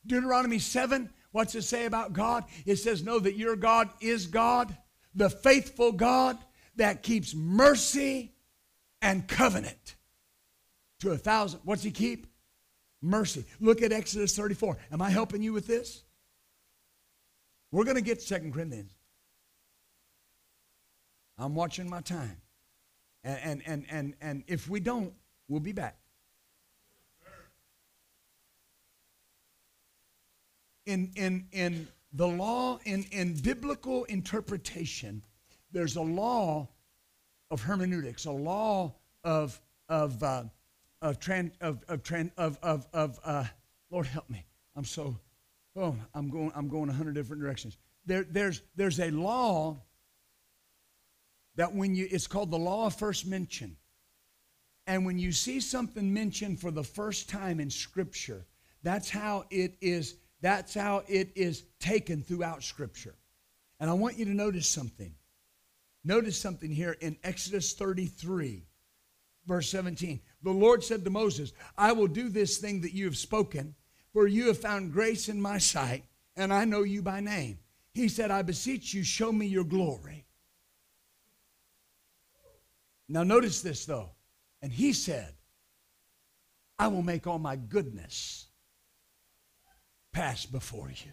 [0.06, 2.44] Deuteronomy 7, what's it say about God?
[2.66, 4.76] It says, Know that your God is God,
[5.14, 6.38] the faithful God
[6.78, 8.34] that keeps mercy
[9.02, 9.96] and covenant
[11.00, 11.62] to a thousand.
[11.64, 12.28] What's he keep?
[13.02, 13.46] Mercy.
[13.60, 14.78] Look at Exodus 34.
[14.92, 16.04] Am I helping you with this?
[17.72, 18.94] We're going to get Second Corinthians.
[21.40, 22.38] I'm watching my time.
[23.24, 25.14] And, and, and, and, if we don't,
[25.48, 25.98] we'll be back.
[30.86, 35.24] In, in, in the law, in, in biblical interpretation,
[35.72, 36.68] there's a law
[37.52, 40.44] of hermeneutics, a law of, of, uh,
[41.02, 43.46] of, tran, of, of, tran, of, of, of uh,
[43.92, 44.46] Lord help me.
[44.76, 45.18] I'm so,
[45.76, 47.78] oh, I'm going, I'm going a hundred different directions.
[48.06, 49.78] There, there's, there's a law
[51.60, 53.76] that when you, it's called the law of first mention.
[54.88, 58.46] And when you see something mentioned for the first time in Scripture,
[58.82, 63.14] that's how it is, that's how it is taken throughout Scripture.
[63.82, 65.14] And I want you to notice something.
[66.06, 68.64] Notice something here in Exodus 33,
[69.46, 70.22] verse 17.
[70.44, 73.76] The Lord said to Moses, I will do this thing that you have spoken,
[74.14, 76.06] for you have found grace in my sight,
[76.38, 77.60] and I know you by name.
[77.94, 80.26] He said, I beseech you, show me your glory.
[83.10, 84.12] Now, notice this though.
[84.62, 85.34] And he said,
[86.78, 88.46] I will make all my goodness
[90.14, 91.12] pass before you.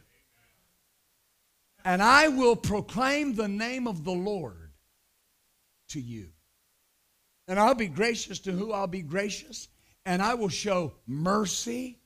[1.85, 4.73] And I will proclaim the name of the Lord
[5.89, 6.29] to you.
[7.49, 9.69] And I'll be gracious to who I'll be gracious.
[10.05, 12.01] And I will show mercy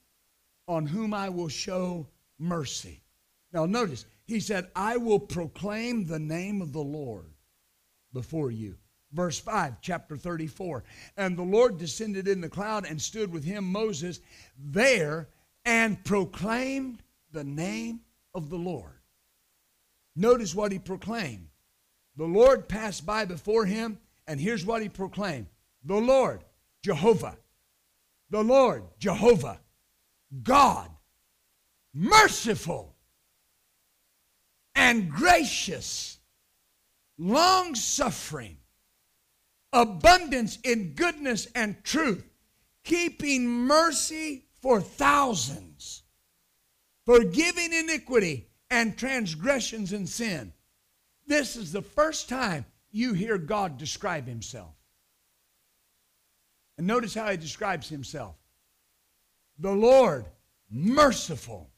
[0.68, 2.08] on whom I will show
[2.38, 3.02] mercy.
[3.52, 7.32] Now, notice, he said, I will proclaim the name of the Lord
[8.12, 8.76] before you.
[9.12, 10.84] Verse 5, chapter 34.
[11.16, 14.20] And the Lord descended in the cloud and stood with him, Moses,
[14.58, 15.28] there
[15.64, 17.02] and proclaimed
[17.32, 18.00] the name
[18.34, 19.00] of the Lord.
[20.16, 21.48] Notice what he proclaimed.
[22.16, 25.46] The Lord passed by before him, and here's what he proclaimed
[25.84, 26.44] The Lord,
[26.82, 27.36] Jehovah.
[28.30, 29.60] The Lord, Jehovah.
[30.42, 30.88] God,
[31.92, 32.94] merciful
[34.76, 36.18] and gracious
[37.18, 38.56] long suffering,
[39.72, 42.24] abundance in goodness and truth,
[42.84, 46.02] keeping mercy for thousands,
[47.06, 50.52] forgiving iniquity and transgressions and sin.
[51.26, 54.74] This is the first time you hear God describe himself.
[56.76, 58.36] And notice how he describes himself
[59.58, 60.24] the Lord,
[60.70, 61.70] merciful.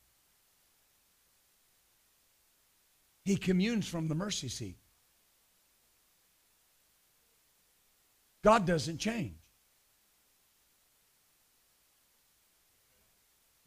[3.24, 4.76] He communes from the mercy seat.
[8.43, 9.34] God doesn't change.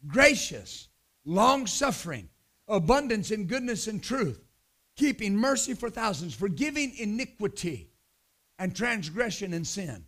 [0.06, 0.88] Gracious,
[1.24, 2.28] long suffering,
[2.68, 4.40] abundance in goodness and truth,
[4.96, 7.90] keeping mercy for thousands, forgiving iniquity
[8.58, 10.04] and transgression and sin.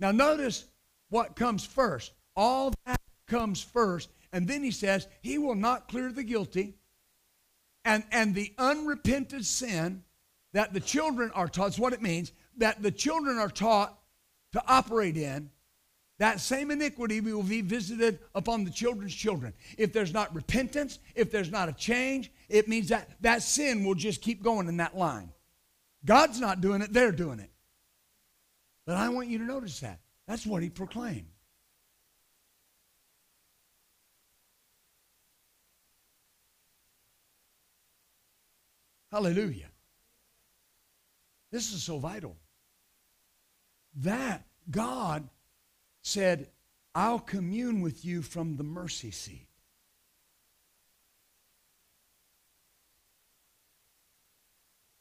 [0.00, 0.64] Now, notice
[1.10, 2.12] what comes first.
[2.36, 4.10] All that comes first.
[4.32, 6.74] And then he says, He will not clear the guilty.
[7.84, 10.04] And, and the unrepented sin
[10.52, 13.98] that the children are taught, that's what it means, that the children are taught
[14.52, 15.50] to operate in,
[16.18, 19.52] that same iniquity will be visited upon the children's children.
[19.76, 23.94] If there's not repentance, if there's not a change, it means that that sin will
[23.94, 25.30] just keep going in that line.
[26.04, 27.50] God's not doing it, they're doing it.
[28.84, 30.00] But I want you to notice that.
[30.26, 31.26] That's what he proclaimed.
[39.12, 39.68] Hallelujah.
[41.50, 42.36] This is so vital.
[43.98, 45.28] That God
[46.02, 46.48] said,
[46.94, 49.48] I'll commune with you from the mercy seat.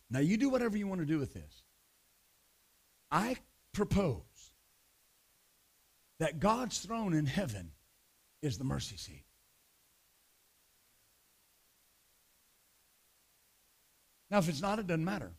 [0.10, 1.64] Now, you do whatever you want to do with this.
[3.12, 3.38] I
[3.74, 4.22] propose
[6.20, 7.72] that God's throne in heaven
[8.42, 9.26] is the mercy seat.
[14.32, 15.32] Now, if it's not, it doesn't matter.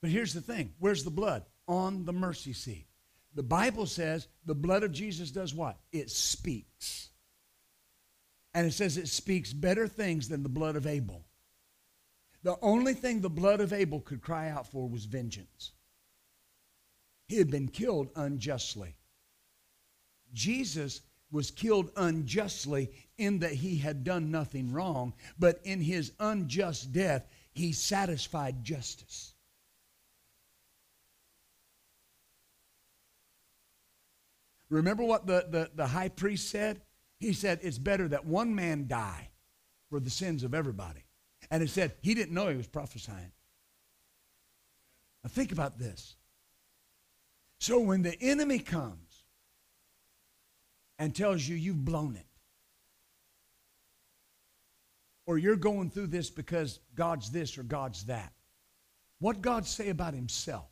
[0.00, 1.44] But here's the thing where's the blood?
[1.68, 2.86] On the mercy seat.
[3.34, 5.78] The Bible says the blood of Jesus does what?
[5.90, 7.08] It speaks.
[8.54, 11.24] And it says it speaks better things than the blood of Abel.
[12.42, 15.72] The only thing the blood of Abel could cry out for was vengeance.
[17.28, 18.96] He had been killed unjustly.
[20.34, 21.00] Jesus
[21.30, 27.26] was killed unjustly in that he had done nothing wrong, but in his unjust death,
[27.52, 29.32] he satisfied justice.
[34.72, 36.80] Remember what the, the, the high priest said?
[37.18, 39.28] He said, It's better that one man die
[39.90, 41.04] for the sins of everybody.
[41.50, 43.32] And it said he didn't know he was prophesying.
[45.22, 46.16] Now think about this.
[47.60, 49.24] So when the enemy comes
[50.98, 52.26] and tells you you've blown it,
[55.26, 58.32] or you're going through this because God's this or God's that,
[59.18, 60.71] what God say about himself?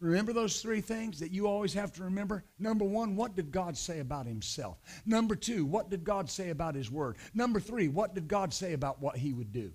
[0.00, 2.42] Remember those three things that you always have to remember?
[2.58, 4.78] Number one, what did God say about himself?
[5.04, 7.16] Number two, what did God say about his word?
[7.34, 9.72] Number three, what did God say about what he would do?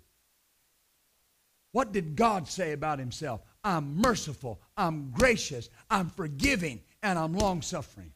[1.74, 3.42] What did God say about himself?
[3.64, 8.12] I'm merciful, I'm gracious, I'm forgiving, and I'm long suffering.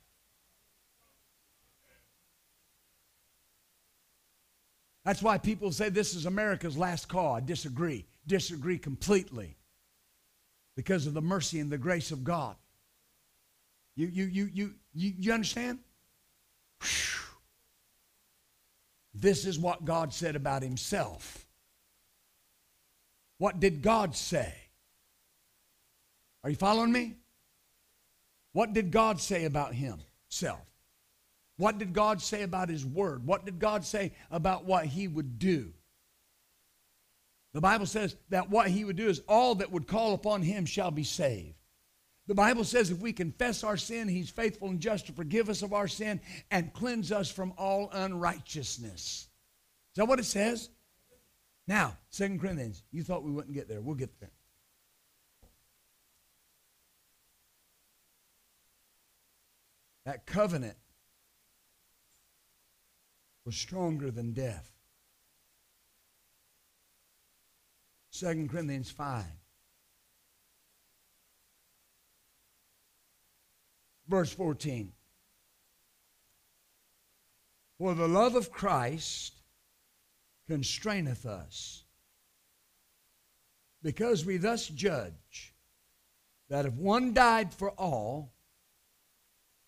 [5.06, 7.36] That's why people say this is America's last call.
[7.36, 8.06] I disagree.
[8.26, 9.59] Disagree completely
[10.80, 12.56] because of the mercy and the grace of God.
[13.98, 15.80] You, you, you, you, you, you understand?
[16.82, 17.36] Whew.
[19.14, 21.46] This is what God said about himself.
[23.40, 24.54] What did God say?
[26.46, 27.16] Are you following me?
[28.54, 30.66] What did God say about himself?
[31.58, 33.26] What did God say about his word?
[33.26, 35.74] What did God say about what he would do?
[37.54, 40.66] The Bible says that what he would do is all that would call upon him
[40.66, 41.56] shall be saved.
[42.28, 45.64] The Bible says if we confess our sin, he's faithful and just to forgive us
[45.64, 46.22] of our sin
[46.52, 49.02] and cleanse us from all unrighteousness.
[49.02, 50.70] Is that what it says?
[51.68, 53.82] Now, Second Corinthians, you thought we wouldn't get there.
[53.82, 54.32] We'll get there.
[60.06, 60.78] That covenant
[63.46, 64.72] was stronger than death.
[68.12, 69.24] 2 Corinthians 5.
[74.08, 74.92] Verse 14.
[77.78, 79.34] For the love of Christ
[80.48, 81.84] constraineth us,
[83.82, 85.54] because we thus judge
[86.50, 88.34] that if one died for all,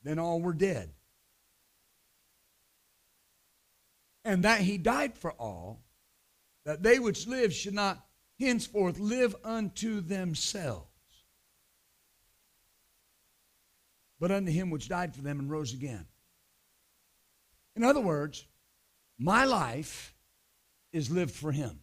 [0.04, 0.92] then all were dead.
[4.26, 5.84] And that he died for all,
[6.66, 8.04] that they which live should not
[8.42, 10.88] henceforth live unto themselves,
[14.20, 16.06] but unto him which died for them and rose again.
[17.76, 18.46] In other words,
[19.18, 20.14] my life
[20.92, 21.80] is lived for him.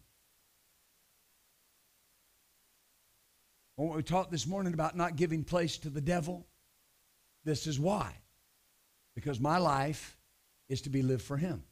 [3.76, 6.48] What we talked this morning about not giving place to the devil,
[7.44, 8.12] this is why.
[9.14, 10.16] Because my life
[10.68, 11.62] is to be lived for him.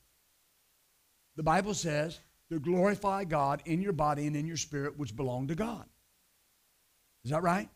[1.34, 2.18] The Bible says
[2.50, 5.84] to glorify God in your body and in your spirit, which belong to God.
[7.24, 7.68] Is that right?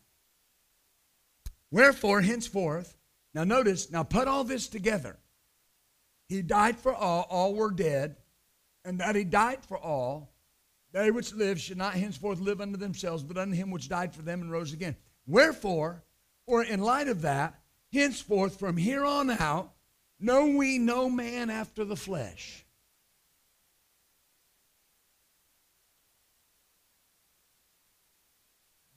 [1.71, 2.95] Wherefore, henceforth,
[3.33, 5.17] now notice, now put all this together.
[6.27, 8.15] He died for all, all were dead,
[8.85, 10.31] and that he died for all,
[10.93, 14.21] they which live should not henceforth live unto themselves, but unto him which died for
[14.21, 14.95] them and rose again.
[15.25, 16.03] Wherefore,
[16.45, 17.59] or in light of that,
[17.93, 19.71] henceforth from here on out,
[20.19, 22.65] know we no man after the flesh.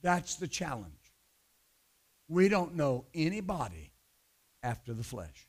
[0.05, 0.93] That's the challenge.
[2.29, 3.91] We don't know anybody
[4.61, 5.47] after the flesh.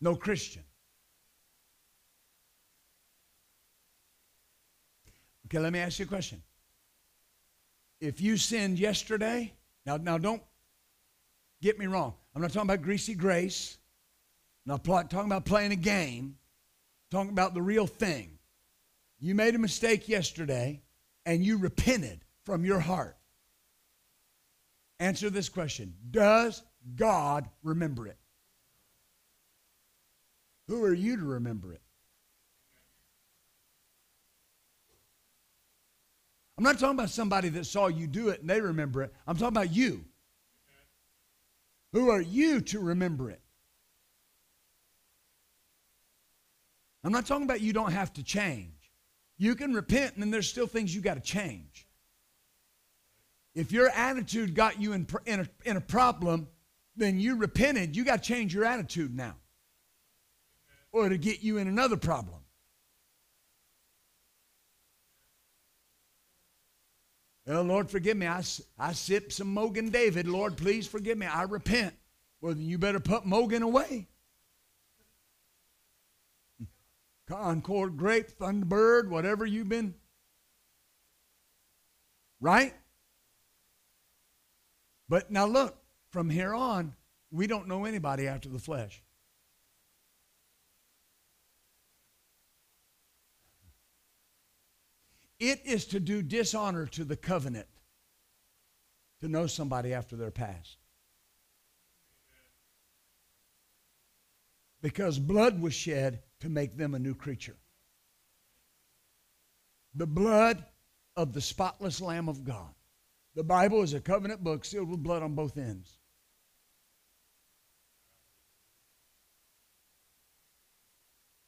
[0.00, 0.62] No Christian.
[5.44, 6.42] Okay, let me ask you a question.
[8.00, 9.52] If you sinned yesterday,
[9.84, 10.42] now, now don't
[11.60, 12.14] get me wrong.
[12.34, 13.76] I'm not talking about greasy grace.
[14.66, 16.38] I'm not talking about playing a game.
[17.12, 18.38] I'm talking about the real thing.
[19.20, 20.80] You made a mistake yesterday
[21.26, 23.16] and you repented from your heart,
[25.00, 26.62] answer this question Does
[26.96, 28.18] God remember it?
[30.68, 31.82] Who are you to remember it?
[36.56, 39.12] I'm not talking about somebody that saw you do it and they remember it.
[39.26, 40.04] I'm talking about you.
[41.92, 43.40] Who are you to remember it?
[47.04, 48.81] I'm not talking about you don't have to change.
[49.42, 51.88] You can repent, and then there's still things you got to change.
[53.56, 56.46] If your attitude got you in, in, a, in a problem,
[56.94, 57.96] then you repented.
[57.96, 59.34] You got to change your attitude now,
[60.92, 62.38] or to get you in another problem.
[67.48, 68.28] Oh, Lord, forgive me.
[68.28, 68.44] I,
[68.78, 70.28] I sipped some Mogen David.
[70.28, 71.26] Lord, please forgive me.
[71.26, 71.94] I repent.
[72.40, 74.06] Well, then you better put Mogen away.
[77.32, 79.94] Concord grape, Thunderbird, whatever you've been.
[82.42, 82.74] Right?
[85.08, 85.78] But now look,
[86.10, 86.94] from here on,
[87.30, 89.02] we don't know anybody after the flesh.
[95.40, 97.66] It is to do dishonor to the covenant
[99.20, 100.76] to know somebody after their past.
[104.82, 107.56] Because blood was shed to make them a new creature.
[109.94, 110.64] The blood
[111.16, 112.74] of the spotless Lamb of God.
[113.36, 115.98] The Bible is a covenant book sealed with blood on both ends.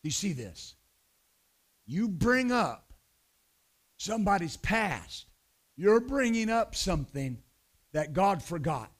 [0.05, 0.77] You see this?
[1.87, 2.93] You bring up
[3.97, 5.27] somebody's past,
[5.77, 7.39] you're bringing up something
[7.93, 8.93] that God forgot.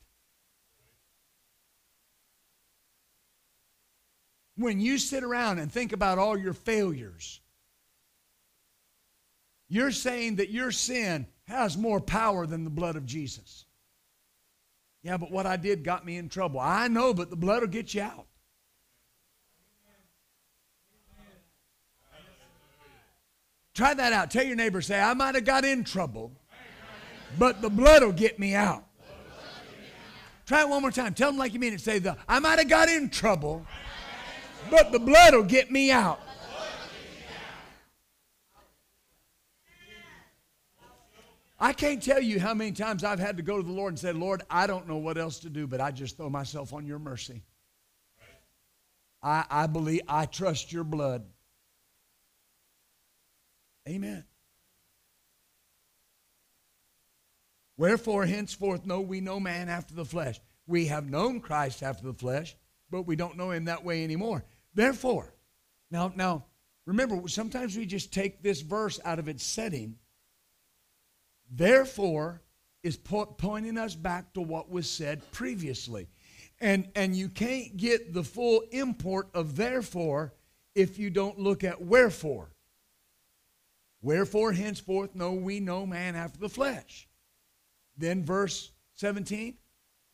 [4.65, 7.43] When you sit around and think about all your failures,
[9.69, 13.67] you're saying that your sin has more power than the blood of Jesus.
[15.03, 16.61] Yeah, but what I did got me in trouble.
[16.61, 18.25] I know, but the blood will get you out.
[23.75, 24.31] Try that out.
[24.31, 26.33] Tell your neighbor, say, I might have got in trouble,
[27.39, 28.87] but the blood will get me out.
[30.47, 31.13] Try it one more time.
[31.13, 31.83] Tell them like you mean it.
[31.83, 33.67] Say, the, I might have got in trouble,
[34.71, 36.21] but the blood will get me out.
[41.59, 43.99] I can't tell you how many times I've had to go to the Lord and
[43.99, 46.87] say, Lord, I don't know what else to do, but I just throw myself on
[46.87, 47.43] your mercy.
[49.23, 51.25] I, I believe, I trust your blood.
[53.89, 54.25] Amen.
[57.77, 60.41] Wherefore, henceforth, know we no man after the flesh.
[60.67, 62.57] We have known Christ after the flesh,
[62.91, 64.45] but we don't know him that way anymore.
[64.75, 65.35] Therefore,
[65.91, 66.47] now, now,
[66.87, 69.97] remember, sometimes we just take this verse out of its setting.
[71.51, 72.43] Therefore
[72.83, 76.09] is po- pointing us back to what was said previously.
[76.61, 80.35] And, and you can't get the full import of therefore
[80.75, 82.51] if you don't look at wherefore.
[84.03, 87.09] Wherefore henceforth know we no man after the flesh.
[87.97, 89.57] Then verse 17.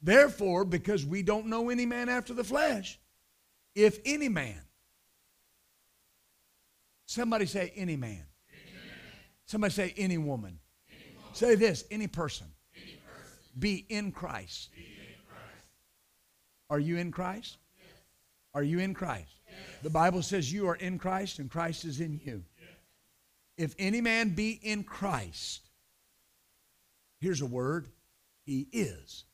[0.00, 2.99] Therefore, because we don't know any man after the flesh,
[3.74, 4.60] if any man,
[7.06, 8.24] somebody say any man.
[8.52, 8.78] Any.
[9.46, 10.58] Somebody say, any woman.
[10.90, 11.34] Any woman.
[11.34, 12.46] Say this, any person.
[12.76, 13.38] any person.
[13.58, 14.70] Be in Christ.
[14.74, 15.66] Be in Christ.
[16.68, 17.58] Are you in Christ?
[17.78, 17.96] Yes.
[18.54, 19.34] Are you in Christ?
[19.46, 19.56] Yes.
[19.82, 22.44] The Bible says you are in Christ and Christ is in you.
[22.58, 22.68] Yes.
[23.56, 25.68] If any man be in Christ,
[27.20, 27.88] here's a word,
[28.44, 29.24] he is.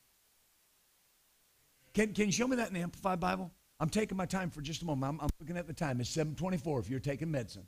[1.94, 3.50] Can, can you show me that in the Amplified Bible?
[3.78, 5.14] I'm taking my time for just a moment.
[5.14, 6.00] I'm, I'm looking at the time.
[6.00, 7.66] It's 724 if you're taking medicine.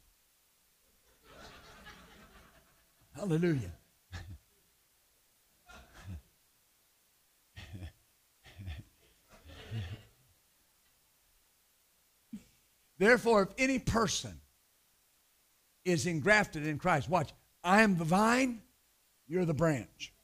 [3.15, 3.73] Hallelujah.
[12.99, 14.41] Therefore, if any person
[15.85, 18.63] is engrafted in Christ, watch, I am the vine,
[19.27, 20.15] you're the branch.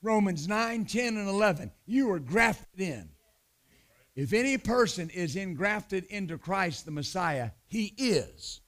[0.00, 1.70] Romans 9, 10, and 11.
[1.86, 3.10] You are grafted in.
[4.16, 8.60] If any person is engrafted into Christ the Messiah, he is.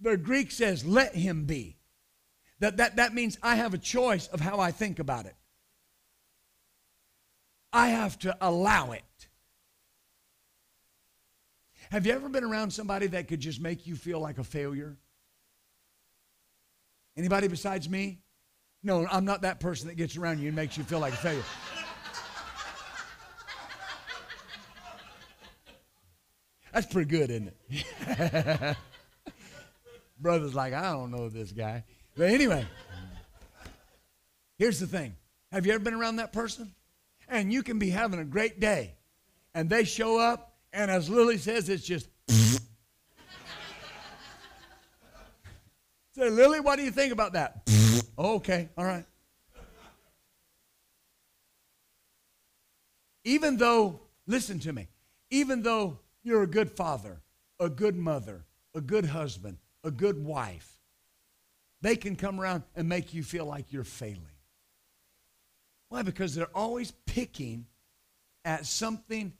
[0.00, 1.78] The Greek says, let him be.
[2.60, 5.34] That, that, that means I have a choice of how I think about it.
[7.72, 9.02] I have to allow it.
[11.90, 14.96] Have you ever been around somebody that could just make you feel like a failure?
[17.16, 18.20] Anybody besides me?
[18.82, 21.16] No, I'm not that person that gets around you and makes you feel like a
[21.16, 21.42] failure.
[26.74, 28.76] That's pretty good, isn't it?
[30.20, 31.84] Brother's like, I don't know this guy.
[32.14, 32.66] But anyway,
[34.58, 35.14] here's the thing.
[35.52, 36.74] Have you ever been around that person?
[37.28, 38.96] And you can be having a great day,
[39.54, 42.08] and they show up and as Lily says, it's just.
[46.16, 47.62] Say, Lily, what do you think about that?
[48.18, 49.04] okay, all right.
[53.22, 54.88] Even though, listen to me,
[55.30, 57.20] even though you're a good father,
[57.60, 58.44] a good mother,
[58.74, 60.78] a good husband, a good wife,
[61.80, 64.22] they can come around and make you feel like you're failing.
[65.90, 66.02] Why?
[66.02, 67.66] Because they're always picking
[68.44, 69.32] at something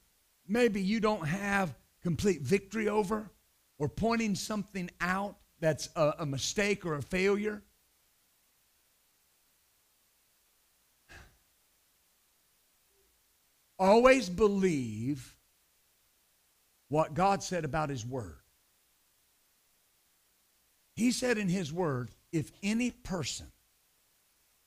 [0.47, 3.31] maybe you don't have complete victory over
[3.79, 7.63] or pointing something out that's a, a mistake or a failure.
[13.79, 15.34] Always believe
[16.89, 18.37] what God said about His Word.
[20.95, 23.47] He said in His Word, if any person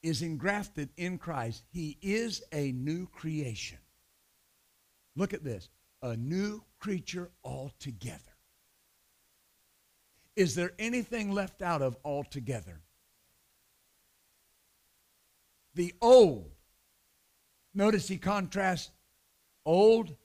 [0.03, 3.79] is engrafted in Christ, he is a new creation.
[5.15, 5.69] Look at this
[6.01, 8.21] a new creature altogether.
[10.35, 12.81] Is there anything left out of altogether?
[15.73, 16.51] The old.
[17.73, 18.91] Notice he contrasts
[19.65, 20.15] old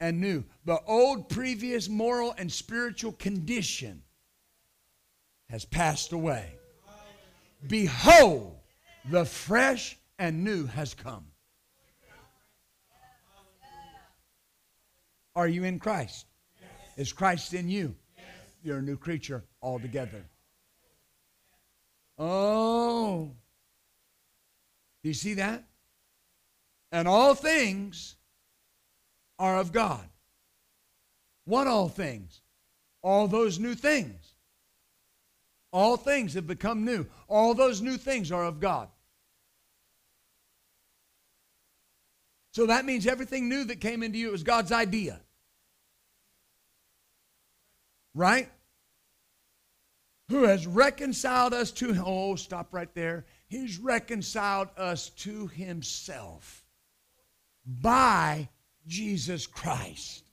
[0.00, 0.44] and new.
[0.64, 4.02] The old previous moral and spiritual condition
[5.48, 6.54] has passed away.
[7.66, 8.56] Behold,
[9.10, 11.26] the fresh and new has come.
[15.36, 16.26] Are you in Christ?
[16.60, 16.70] Yes.
[17.08, 17.94] Is Christ in you?
[18.16, 18.26] Yes.
[18.62, 20.24] You're a new creature altogether.
[22.18, 23.30] Oh.
[25.02, 25.64] Do you see that?
[26.92, 28.16] And all things
[29.40, 30.06] are of God.
[31.46, 32.42] What all things?
[33.02, 34.34] All those new things.
[35.72, 37.06] All things have become new.
[37.26, 38.88] All those new things are of God.
[42.52, 45.20] So that means everything new that came into you was God's idea.
[48.14, 48.50] Right?
[50.28, 52.00] Who has reconciled us to.
[52.04, 53.24] Oh, stop right there.
[53.46, 56.64] He's reconciled us to himself
[57.64, 58.48] by
[58.86, 60.24] Jesus Christ.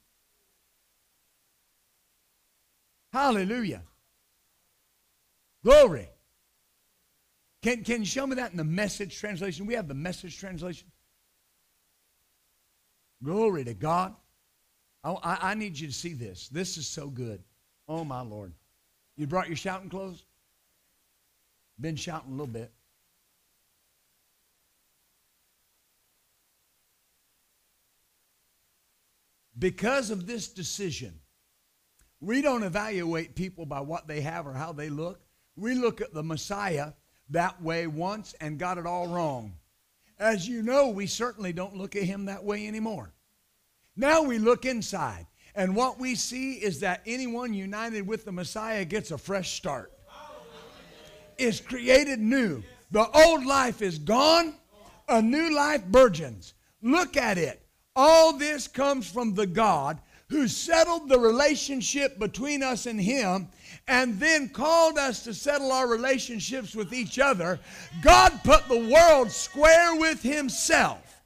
[3.11, 3.83] Hallelujah.
[5.63, 6.09] Glory.
[7.61, 9.65] Can, can you show me that in the message translation?
[9.65, 10.87] We have the message translation.
[13.23, 14.15] Glory to God.
[15.03, 16.49] I, I, I need you to see this.
[16.49, 17.43] This is so good.
[17.87, 18.53] Oh, my Lord.
[19.15, 20.23] You brought your shouting clothes?
[21.79, 22.71] Been shouting a little bit.
[29.59, 31.19] Because of this decision,
[32.19, 35.21] we don't evaluate people by what they have or how they look.
[35.55, 36.93] We look at the Messiah
[37.29, 39.53] that way once and got it all wrong.
[40.19, 43.13] As you know, we certainly don't look at him that way anymore.
[43.95, 48.85] Now we look inside, and what we see is that anyone united with the Messiah
[48.85, 49.91] gets a fresh start.
[51.37, 52.63] Is created new.
[52.89, 54.55] The old life is gone,
[55.07, 56.53] a new life burgeons.
[56.81, 57.66] Look at it.
[57.99, 63.47] All this comes from the God who settled the relationship between us and Him,
[63.87, 67.59] and then called us to settle our relationships with each other,
[68.03, 71.23] God put the world square with Himself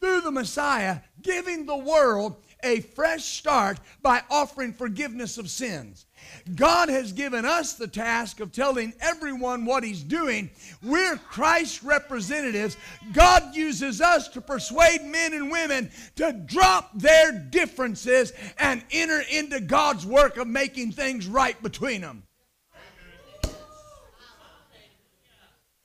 [0.00, 6.06] through the Messiah, giving the world a fresh start by offering forgiveness of sins.
[6.54, 10.50] God has given us the task of telling everyone what He's doing.
[10.82, 12.76] We're Christ's representatives.
[13.12, 19.60] God uses us to persuade men and women to drop their differences and enter into
[19.60, 22.22] God's work of making things right between them.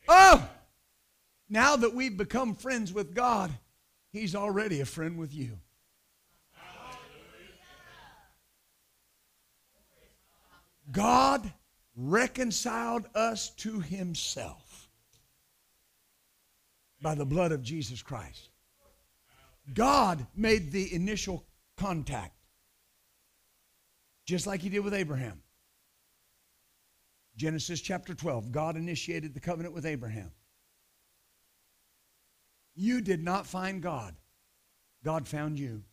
[0.07, 0.49] Oh,
[1.49, 3.51] now that we've become friends with God,
[4.11, 5.59] He's already a friend with you.
[10.91, 11.51] God
[11.95, 14.89] reconciled us to himself
[17.01, 18.49] by the blood of Jesus Christ.
[19.73, 21.45] God made the initial
[21.77, 22.35] contact,
[24.25, 25.41] just like he did with Abraham.
[27.35, 30.31] Genesis chapter 12, God initiated the covenant with Abraham.
[32.75, 34.15] You did not find God,
[35.03, 35.83] God found you.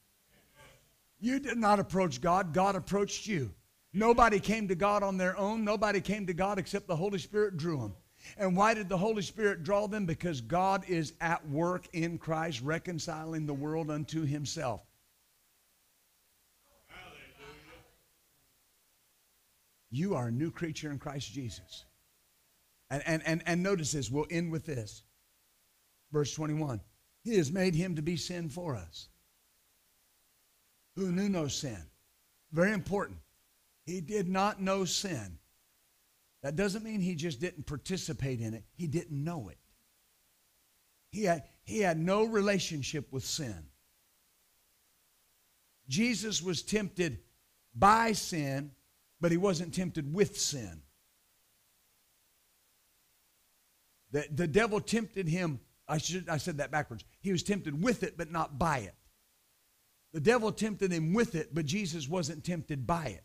[1.18, 3.54] You did not approach God, God approached you.
[3.96, 5.64] Nobody came to God on their own.
[5.64, 7.94] Nobody came to God except the Holy Spirit drew them.
[8.36, 10.04] And why did the Holy Spirit draw them?
[10.04, 14.82] Because God is at work in Christ reconciling the world unto himself.
[19.90, 21.86] You are a new creature in Christ Jesus.
[22.90, 25.04] And, and, and, and notice this, we'll end with this.
[26.12, 26.82] Verse 21
[27.24, 29.08] He has made him to be sin for us,
[30.96, 31.82] who knew no sin.
[32.52, 33.20] Very important.
[33.86, 35.38] He did not know sin.
[36.42, 39.58] That doesn't mean he just didn't participate in it, he didn't know it.
[41.10, 43.66] He had, he had no relationship with sin.
[45.88, 47.20] Jesus was tempted
[47.74, 48.72] by sin,
[49.20, 50.82] but he wasn't tempted with sin.
[54.10, 55.60] The, the devil tempted him.
[55.88, 57.04] I, should, I said that backwards.
[57.20, 58.94] He was tempted with it, but not by it.
[60.12, 63.24] The devil tempted him with it, but Jesus wasn't tempted by it.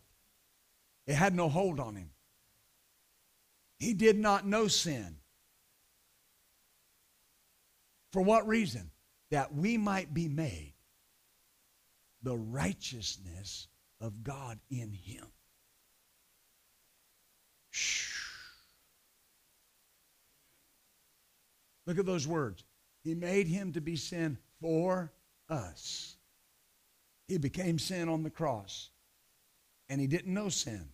[1.06, 2.10] It had no hold on him.
[3.78, 5.16] He did not know sin.
[8.12, 8.90] For what reason?
[9.30, 10.74] That we might be made
[12.22, 13.66] the righteousness
[14.00, 15.26] of God in him.
[21.86, 22.62] Look at those words.
[23.02, 25.12] He made him to be sin for
[25.48, 26.16] us.
[27.26, 28.91] He became sin on the cross
[29.92, 30.88] and he didn't know sin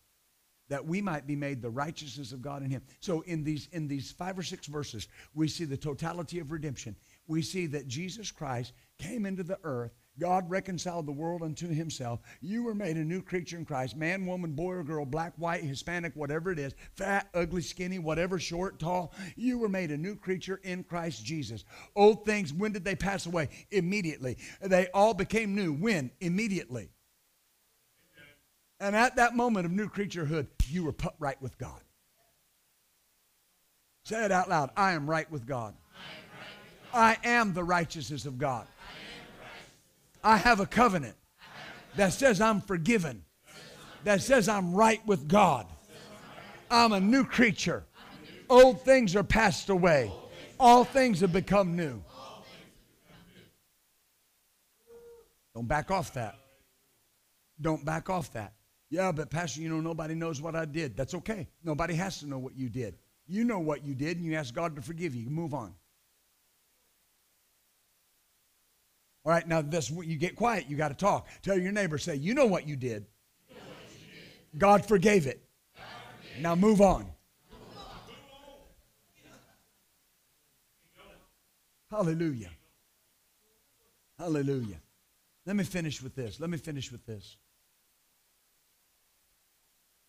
[0.69, 2.83] that we might be made the righteousness of God in him.
[2.99, 6.97] So in these in these 5 or 6 verses, we see the totality of redemption.
[7.29, 9.93] We see that Jesus Christ came into the earth.
[10.19, 12.19] God reconciled the world unto himself.
[12.41, 13.97] You were made a new creature in Christ.
[13.97, 18.41] Man, woman, boy or girl, black, white, Hispanic, whatever it is, fat, ugly, skinny, whatever,
[18.41, 21.65] short, tall, you were made a new creature in Christ Jesus.
[21.95, 23.49] Old things, when did they pass away?
[23.71, 24.39] Immediately.
[24.61, 25.73] They all became new.
[25.73, 26.11] When?
[26.21, 26.91] Immediately.
[28.81, 31.81] And at that moment of new creaturehood, you were put right with God.
[34.05, 34.71] Say it out loud.
[34.77, 35.75] I am right with God.
[36.95, 38.67] I am the righteousness of God.
[40.23, 41.17] I have a covenant
[41.97, 43.25] that says I'm forgiven,
[44.05, 45.67] that says I'm right with God.
[46.71, 47.85] I'm a new creature.
[48.49, 50.11] Old things are passed away,
[50.59, 52.03] all things have become new.
[55.55, 56.37] Don't back off that.
[57.61, 58.53] Don't back off that.
[58.91, 60.97] Yeah, but Pastor, you know, nobody knows what I did.
[60.97, 61.47] That's okay.
[61.63, 62.97] Nobody has to know what you did.
[63.27, 65.29] You know what you did, and you ask God to forgive you.
[65.29, 65.75] Move on.
[69.25, 70.67] All right, now this you get quiet.
[70.69, 71.29] You got to talk.
[71.43, 73.05] Tell your neighbor, say, you know what you did.
[74.57, 75.45] God forgave it.
[76.41, 76.55] Now.
[76.55, 77.07] Move on.
[81.91, 82.51] Hallelujah.
[84.19, 84.77] Hallelujah.
[85.45, 86.41] Let me finish with this.
[86.41, 87.37] Let me finish with this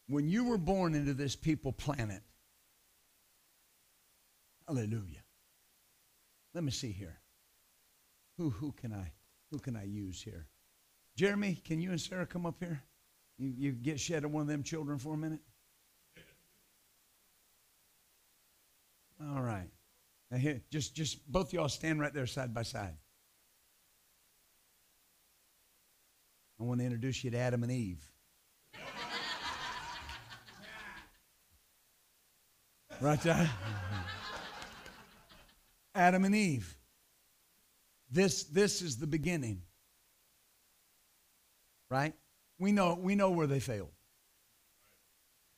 [0.10, 2.22] when you were born into this people planet,
[4.68, 5.24] hallelujah.
[6.55, 7.20] Let me see here.
[8.38, 9.12] Who, who can I
[9.51, 10.47] who can I use here?
[11.16, 12.82] Jeremy, can you and Sarah come up here?
[13.38, 15.41] You, you get shed of one of them children for a minute?
[19.22, 19.70] All right.
[20.32, 22.95] Now here, just just both of y'all stand right there side by side.
[26.60, 28.10] I want to introduce you to Adam and Eve.
[33.02, 33.50] Right there.
[35.95, 36.76] Adam and Eve.
[38.12, 39.62] This, this is the beginning.
[41.89, 42.14] Right?
[42.58, 43.91] We know, we know where they failed.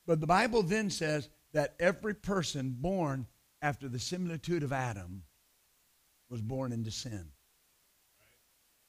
[0.06, 3.28] But the Bible then says that every person born
[3.62, 5.24] after the similitude of Adam
[6.30, 7.26] was born into sin,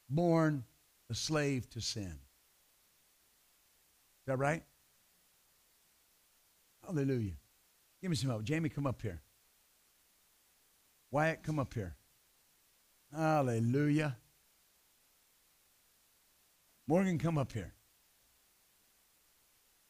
[0.08, 0.64] born
[1.10, 2.18] a slave to sin.
[4.20, 4.62] Is that right?
[6.86, 7.32] Hallelujah.
[8.02, 8.42] Give me some help.
[8.42, 9.22] Jamie, come up here.
[11.12, 11.94] Wyatt, come up here.
[13.14, 14.16] Hallelujah.
[16.88, 17.72] Morgan, come up here.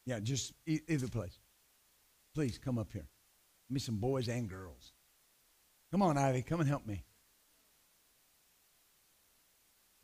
[0.04, 1.38] Yeah, just either place.
[2.34, 3.08] Please come up here.
[3.68, 4.92] Give me some boys and girls.
[5.90, 7.04] Come on, Ivy, come and help me.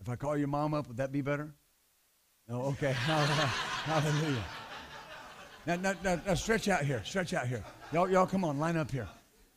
[0.01, 1.53] If I call your mom up, would that be better?
[2.49, 2.93] No, okay.
[2.93, 4.45] Hallelujah.
[5.69, 7.03] Now, now, now, now, stretch out here.
[7.05, 7.63] Stretch out here.
[7.93, 8.59] Y'all, y'all, come on.
[8.59, 9.07] Line up here.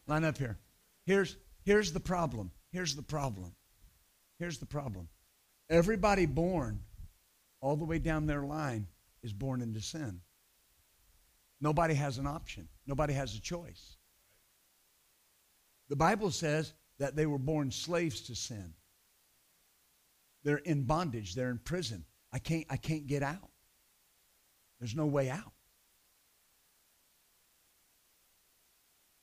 [0.07, 0.57] Line up here.
[1.05, 2.51] Here's, here's the problem.
[2.74, 3.55] Here's the problem.
[4.38, 5.07] Here's the problem.
[5.70, 6.82] Everybody born
[7.62, 8.88] all the way down their line
[9.24, 10.20] is born into sin.
[11.62, 12.68] Nobody has an option.
[12.86, 13.95] Nobody has a choice.
[15.88, 18.74] The Bible says that they were born slaves to sin.
[20.43, 21.36] They're in bondage.
[21.36, 22.03] They're in prison.
[22.34, 23.49] I can't, I can't get out.
[24.78, 25.53] There's no way out.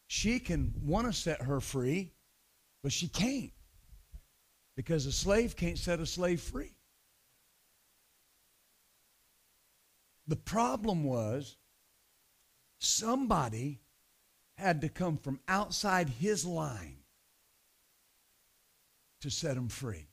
[0.09, 2.13] She can want to set her free,
[2.83, 3.53] but she can't.
[4.75, 6.75] Because a slave can't set a slave free.
[10.27, 11.57] The problem was
[12.79, 13.81] somebody
[14.57, 16.99] had to come from outside his line
[19.21, 20.09] to set him free.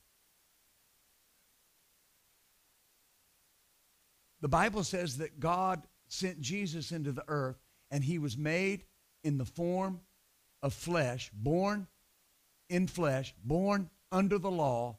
[4.41, 7.57] The Bible says that God sent Jesus into the earth
[7.91, 8.83] and he was made
[9.25, 9.99] in the form
[10.61, 11.87] of flesh, born
[12.69, 14.97] in flesh, born under the law,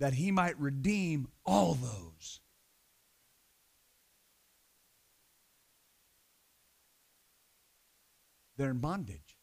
[0.00, 2.40] that he might redeem all those.
[8.56, 9.38] They're in bondage.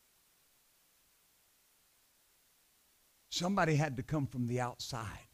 [3.30, 5.30] Somebody had to come from the outside.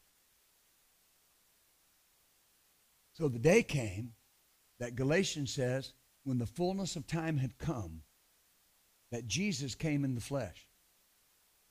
[3.14, 4.14] So the day came
[4.80, 5.94] that Galatians says,
[6.24, 8.04] when the fullness of time had come,
[9.12, 10.68] that Jesus came in the flesh.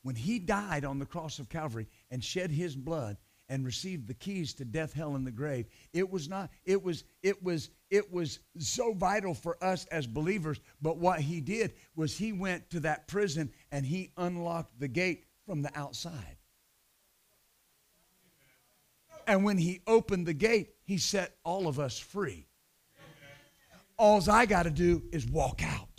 [0.03, 3.16] When he died on the cross of Calvary and shed his blood
[3.49, 7.05] and received the keys to death, hell, and the grave, it was not, it was,
[7.22, 10.61] it was, it was so vital for us as believers.
[10.80, 15.24] But what he did was he went to that prison and he unlocked the gate
[15.45, 16.36] from the outside.
[19.26, 22.47] And when he opened the gate, he set all of us free.
[23.99, 25.89] All I got to do is walk out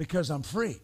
[0.00, 0.80] because I'm free.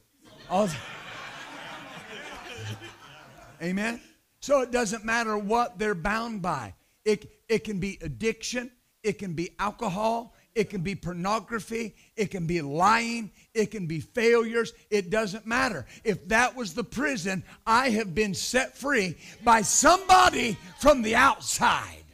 [3.62, 3.99] Amen.
[4.41, 6.75] So it doesn't matter what they're bound by.
[7.03, 8.71] It, it can be addiction,
[9.03, 14.01] it can be alcohol, it can be pornography, it can be lying, it can be
[14.01, 14.75] failures.
[14.91, 15.87] It doesn't matter.
[16.05, 22.05] If that was the prison, I have been set free by somebody from the outside.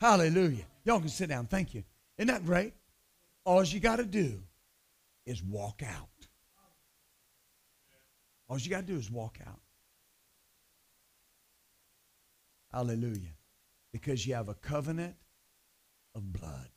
[0.00, 0.62] Hallelujah.
[0.84, 1.46] Y'all can sit down.
[1.46, 1.82] Thank you.
[2.18, 2.74] Isn't that great?
[3.44, 4.42] All you got to do
[5.26, 6.08] is walk out.
[8.48, 9.60] All you got to do is walk out.
[12.72, 13.34] Hallelujah.
[13.92, 15.14] Because you have a covenant
[16.14, 16.68] of blood.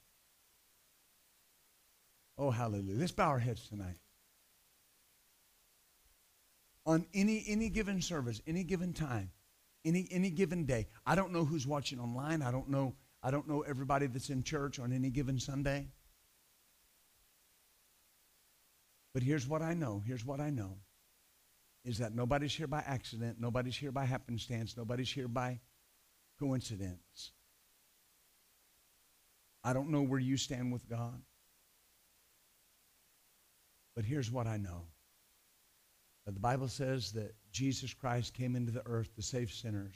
[2.38, 2.98] Oh, hallelujah.
[2.98, 3.98] Let's bow our heads tonight.
[6.86, 9.32] On any any given service, any given time,
[9.86, 10.88] any any given day.
[11.06, 12.42] I don't know who's watching online.
[12.42, 15.88] I don't know I don't know everybody that's in church on any given Sunday.
[19.14, 20.02] But here's what I know.
[20.06, 20.78] Here's what I know
[21.86, 25.60] is that nobody's here by accident, nobody's here by happenstance, nobody's here by
[26.40, 27.32] coincidence.
[29.64, 31.22] I don't know where you stand with God.
[33.96, 34.88] But here's what I know.
[36.26, 39.96] That the Bible says that Jesus Christ came into the earth to save sinners.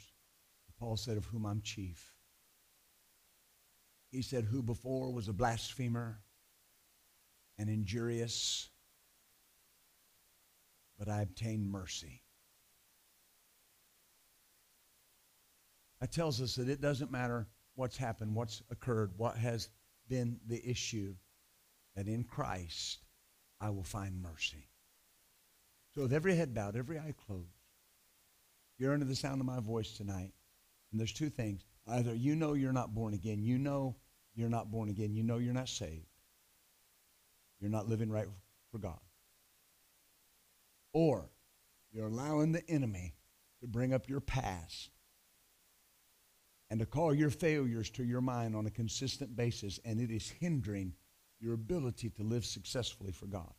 [0.78, 2.12] Paul said, of whom I'm chief.
[4.10, 6.20] He said, who before was a blasphemer
[7.58, 8.68] and injurious
[10.98, 12.22] but I obtained mercy.
[16.00, 19.68] That tells us that it doesn't matter what's happened, what's occurred, what has
[20.08, 21.14] been the issue,
[21.96, 23.04] that in Christ
[23.60, 24.68] I will find mercy.
[25.94, 27.48] So, with every head bowed, every eye closed,
[28.78, 30.32] you're under the sound of my voice tonight.
[30.90, 31.64] And there's two things.
[31.86, 33.96] Either you know you're not born again, you know
[34.34, 36.06] you're not born again, you know you're not saved,
[37.60, 38.28] you're not living right
[38.70, 39.00] for God
[40.98, 41.30] or
[41.92, 43.14] you're allowing the enemy
[43.60, 44.90] to bring up your past
[46.70, 50.28] and to call your failures to your mind on a consistent basis, and it is
[50.28, 50.92] hindering
[51.38, 53.52] your ability to live successfully for God.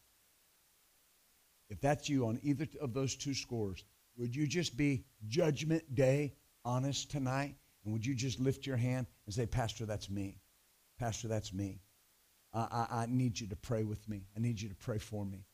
[1.70, 3.86] If that's you on either of those two scores,
[4.18, 6.34] would you just be judgment day
[6.66, 7.56] honest tonight?
[7.86, 10.42] And would you just lift your hand and say, Pastor, that's me.
[11.00, 11.80] Pastor, that's me.
[12.54, 14.26] I, I, I need you to pray with me.
[14.36, 15.46] I need you to pray for me.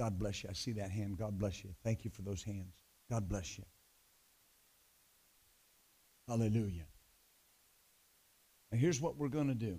[0.00, 0.48] God bless you.
[0.48, 1.18] I see that hand.
[1.18, 1.68] God bless you.
[1.84, 2.72] Thank you for those hands.
[3.10, 3.64] God bless you.
[6.26, 6.86] Hallelujah.
[8.72, 9.78] Now, here's what we're going to do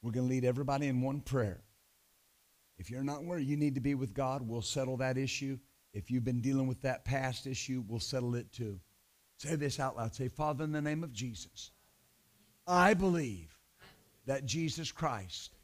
[0.00, 1.60] we're going to lead everybody in one prayer.
[2.78, 5.58] If you're not where you need to be with God, we'll settle that issue.
[5.92, 8.80] If you've been dealing with that past issue, we'll settle it too.
[9.36, 10.14] Say this out loud.
[10.14, 11.70] Say, Father, in the name of Jesus,
[12.66, 13.54] I believe
[14.24, 15.54] that Jesus Christ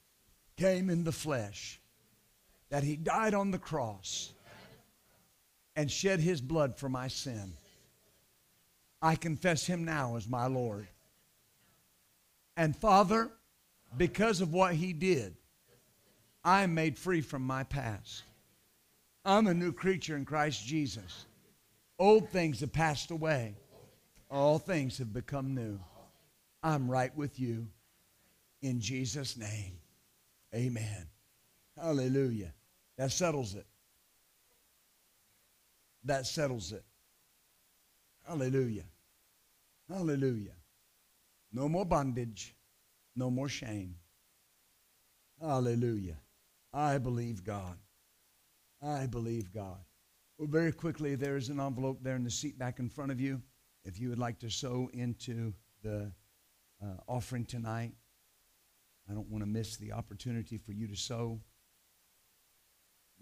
[0.59, 1.81] came in the flesh,
[2.75, 4.33] that he died on the cross
[5.77, 7.53] and shed his blood for my sin.
[9.01, 10.89] I confess him now as my Lord.
[12.57, 13.31] And Father,
[13.97, 15.37] because of what he did,
[16.43, 18.25] I am made free from my past.
[19.25, 21.27] I'm a new creature in Christ Jesus.
[22.01, 23.55] Old things have passed away.
[24.29, 25.79] All things have become new.
[26.61, 27.69] I'm right with you.
[28.63, 29.79] In Jesus' name,
[30.53, 31.07] amen.
[31.81, 32.53] Hallelujah.
[32.97, 33.67] That settles it.
[36.05, 36.85] That settles it.
[38.27, 38.85] Hallelujah.
[39.89, 40.55] Hallelujah.
[41.53, 42.55] No more bondage.
[43.17, 43.97] No more shame.
[45.41, 46.17] Hallelujah.
[46.73, 47.79] I believe God.
[48.83, 49.79] I believe God.
[50.39, 53.21] Well, very quickly, there is an envelope there in the seat back in front of
[53.21, 53.41] you.
[53.85, 56.11] If you would like to sow into the
[56.83, 57.93] uh, offering tonight,
[59.09, 61.41] I don't want to miss the opportunity for you to sow.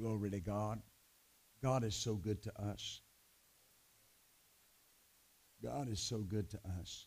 [0.02, 0.82] Glory to God.
[1.62, 3.02] God is so good to us.
[5.62, 7.06] God is so good to us.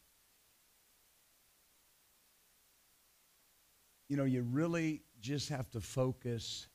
[4.08, 6.68] You know, you really just have to focus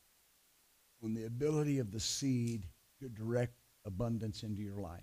[1.02, 2.66] on the ability of the seed
[3.00, 3.54] to direct
[3.86, 5.00] abundance into your life.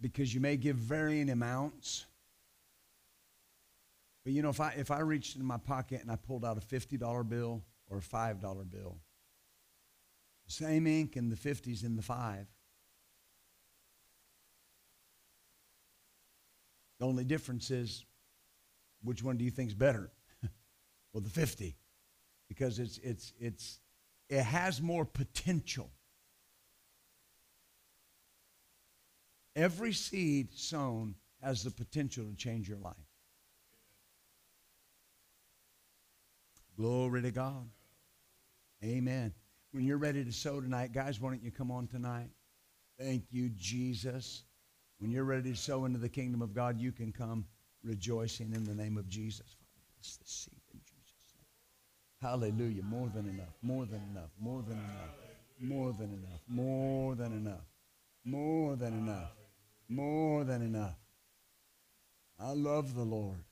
[0.00, 2.06] Because you may give varying amounts.
[4.24, 6.56] But you know, if I if I reached in my pocket and I pulled out
[6.56, 8.98] a fifty dollar bill or a five dollar bill,
[10.46, 12.46] same ink in the fifties in the five.
[17.00, 18.04] The only difference is
[19.02, 20.12] which one do you think is better?
[21.12, 21.76] well, the 50
[22.48, 23.80] because it's it's it's
[24.28, 25.90] it has more potential.
[29.56, 33.11] Every seed sown has the potential to change your life.
[36.76, 37.68] Glory to God.
[38.84, 39.32] Amen.
[39.72, 42.30] When you're ready to sow tonight, guys, why don't you come on tonight?
[42.98, 44.42] Thank you, Jesus.
[44.98, 47.44] When you're ready to sow into the kingdom of God, you can come
[47.82, 49.56] rejoicing in the name of Jesus.
[49.58, 52.30] Father, bless the seed in Jesus' name.
[52.30, 52.82] Hallelujah.
[52.82, 53.54] More than enough.
[53.62, 54.30] More than enough.
[54.40, 55.10] More than enough.
[55.60, 56.40] More than enough.
[56.48, 57.64] More than enough.
[58.24, 59.32] More than enough.
[59.88, 60.96] More than enough.
[62.38, 63.44] I love the Lord.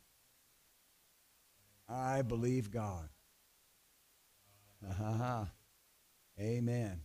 [1.90, 3.08] I believe God.
[4.96, 5.50] Ha
[6.38, 7.00] Amen.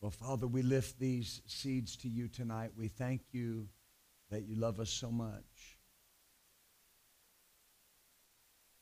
[0.00, 2.72] Well, Father, we lift these seeds to you tonight.
[2.76, 3.68] We thank you
[4.30, 5.78] that you love us so much.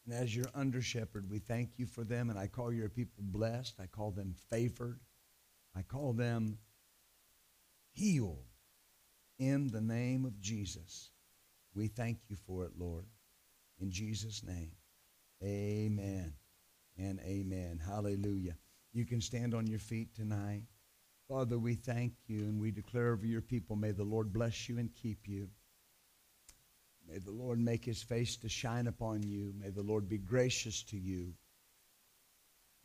[0.04, 3.22] And as your under shepherd, we thank you for them, and I call your people
[3.24, 3.74] blessed.
[3.80, 5.00] I call them favored.
[5.76, 6.58] I call them
[7.92, 8.46] healed
[9.38, 11.10] in the name of Jesus.
[11.74, 13.04] We thank you for it, Lord.
[13.80, 14.72] In Jesus' name,
[15.42, 16.32] amen
[16.98, 17.80] and amen.
[17.84, 18.56] Hallelujah.
[18.92, 20.62] You can stand on your feet tonight.
[21.28, 24.78] Father, we thank you and we declare over your people, may the Lord bless you
[24.78, 25.48] and keep you.
[27.08, 29.52] May the Lord make his face to shine upon you.
[29.58, 31.34] May the Lord be gracious to you.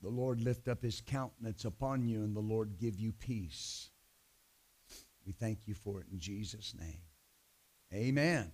[0.02, 3.90] The Lord lift up his countenance upon you and the Lord give you peace.
[5.26, 7.02] We thank you for it in Jesus' name.
[7.94, 8.52] Amen.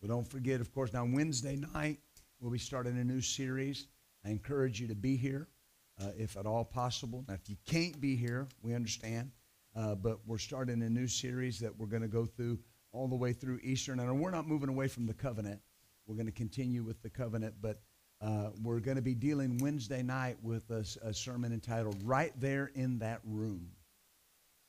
[0.00, 2.00] But don't forget, of course, now Wednesday night,
[2.42, 3.86] we'll be starting a new series.
[4.26, 5.46] I encourage you to be here
[6.02, 7.24] uh, if at all possible.
[7.28, 9.30] Now, if you can't be here, we understand.
[9.74, 12.58] Uh, but we're starting a new series that we're going to go through
[12.92, 13.92] all the way through Easter.
[13.92, 15.60] And we're not moving away from the covenant.
[16.06, 17.80] We're going to continue with the covenant, but
[18.20, 22.70] uh, we're going to be dealing Wednesday night with a, a, sermon entitled Right There
[22.74, 23.68] in That Room.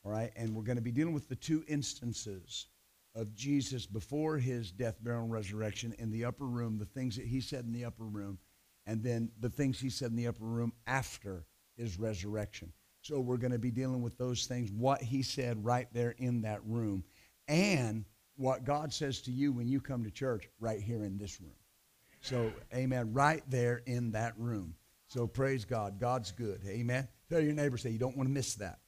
[0.06, 0.32] All right?
[0.36, 2.68] And we're going to be dealing with the two instances
[3.16, 7.26] of Jesus before his death, burial, and resurrection in the upper room, the things that
[7.26, 8.38] he said in the upper room,
[8.86, 11.46] and then the things he said in the upper room after
[11.78, 12.72] his resurrection.
[13.02, 16.42] So we're going to be dealing with those things, what he said right there in
[16.42, 17.04] that room,
[17.48, 18.06] and
[18.36, 21.56] what God says to you when you come to church right here in this room.
[22.22, 24.76] So, amen, right there in that room.
[25.08, 26.00] So praise God.
[26.00, 26.62] God's good.
[26.66, 27.08] Amen.
[27.30, 28.80] Tell your neighbor, say, you don't want to miss that.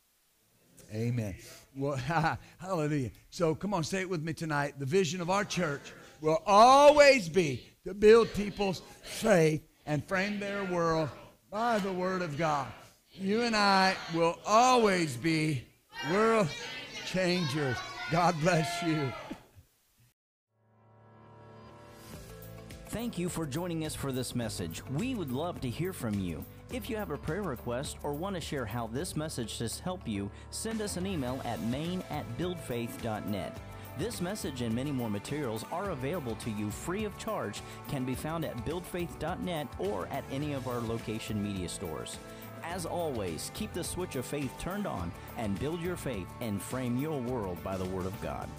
[0.94, 1.36] Amen.
[1.76, 1.96] Well,
[2.58, 3.12] hallelujah.
[3.30, 4.80] So come on, say it with me tonight.
[4.80, 10.64] The vision of our church will always be to build people's faith and frame their
[10.66, 11.10] world
[11.52, 12.68] by the Word of God.
[13.12, 15.64] You and I will always be
[16.12, 16.48] world
[17.06, 17.78] changers.
[18.12, 19.12] God bless you.
[22.90, 24.82] Thank you for joining us for this message.
[24.94, 26.46] We would love to hear from you.
[26.76, 30.10] If you have a prayer request or want to share how this message has helped
[30.10, 33.58] you, send us an email at main at buildfaith.net.
[33.98, 38.14] This message and many more materials are available to you free of charge, can be
[38.14, 42.18] found at buildfaith.net or at any of our location media stores.
[42.62, 46.98] As always, keep the switch of faith turned on and build your faith and frame
[46.98, 48.50] your world by the Word of God.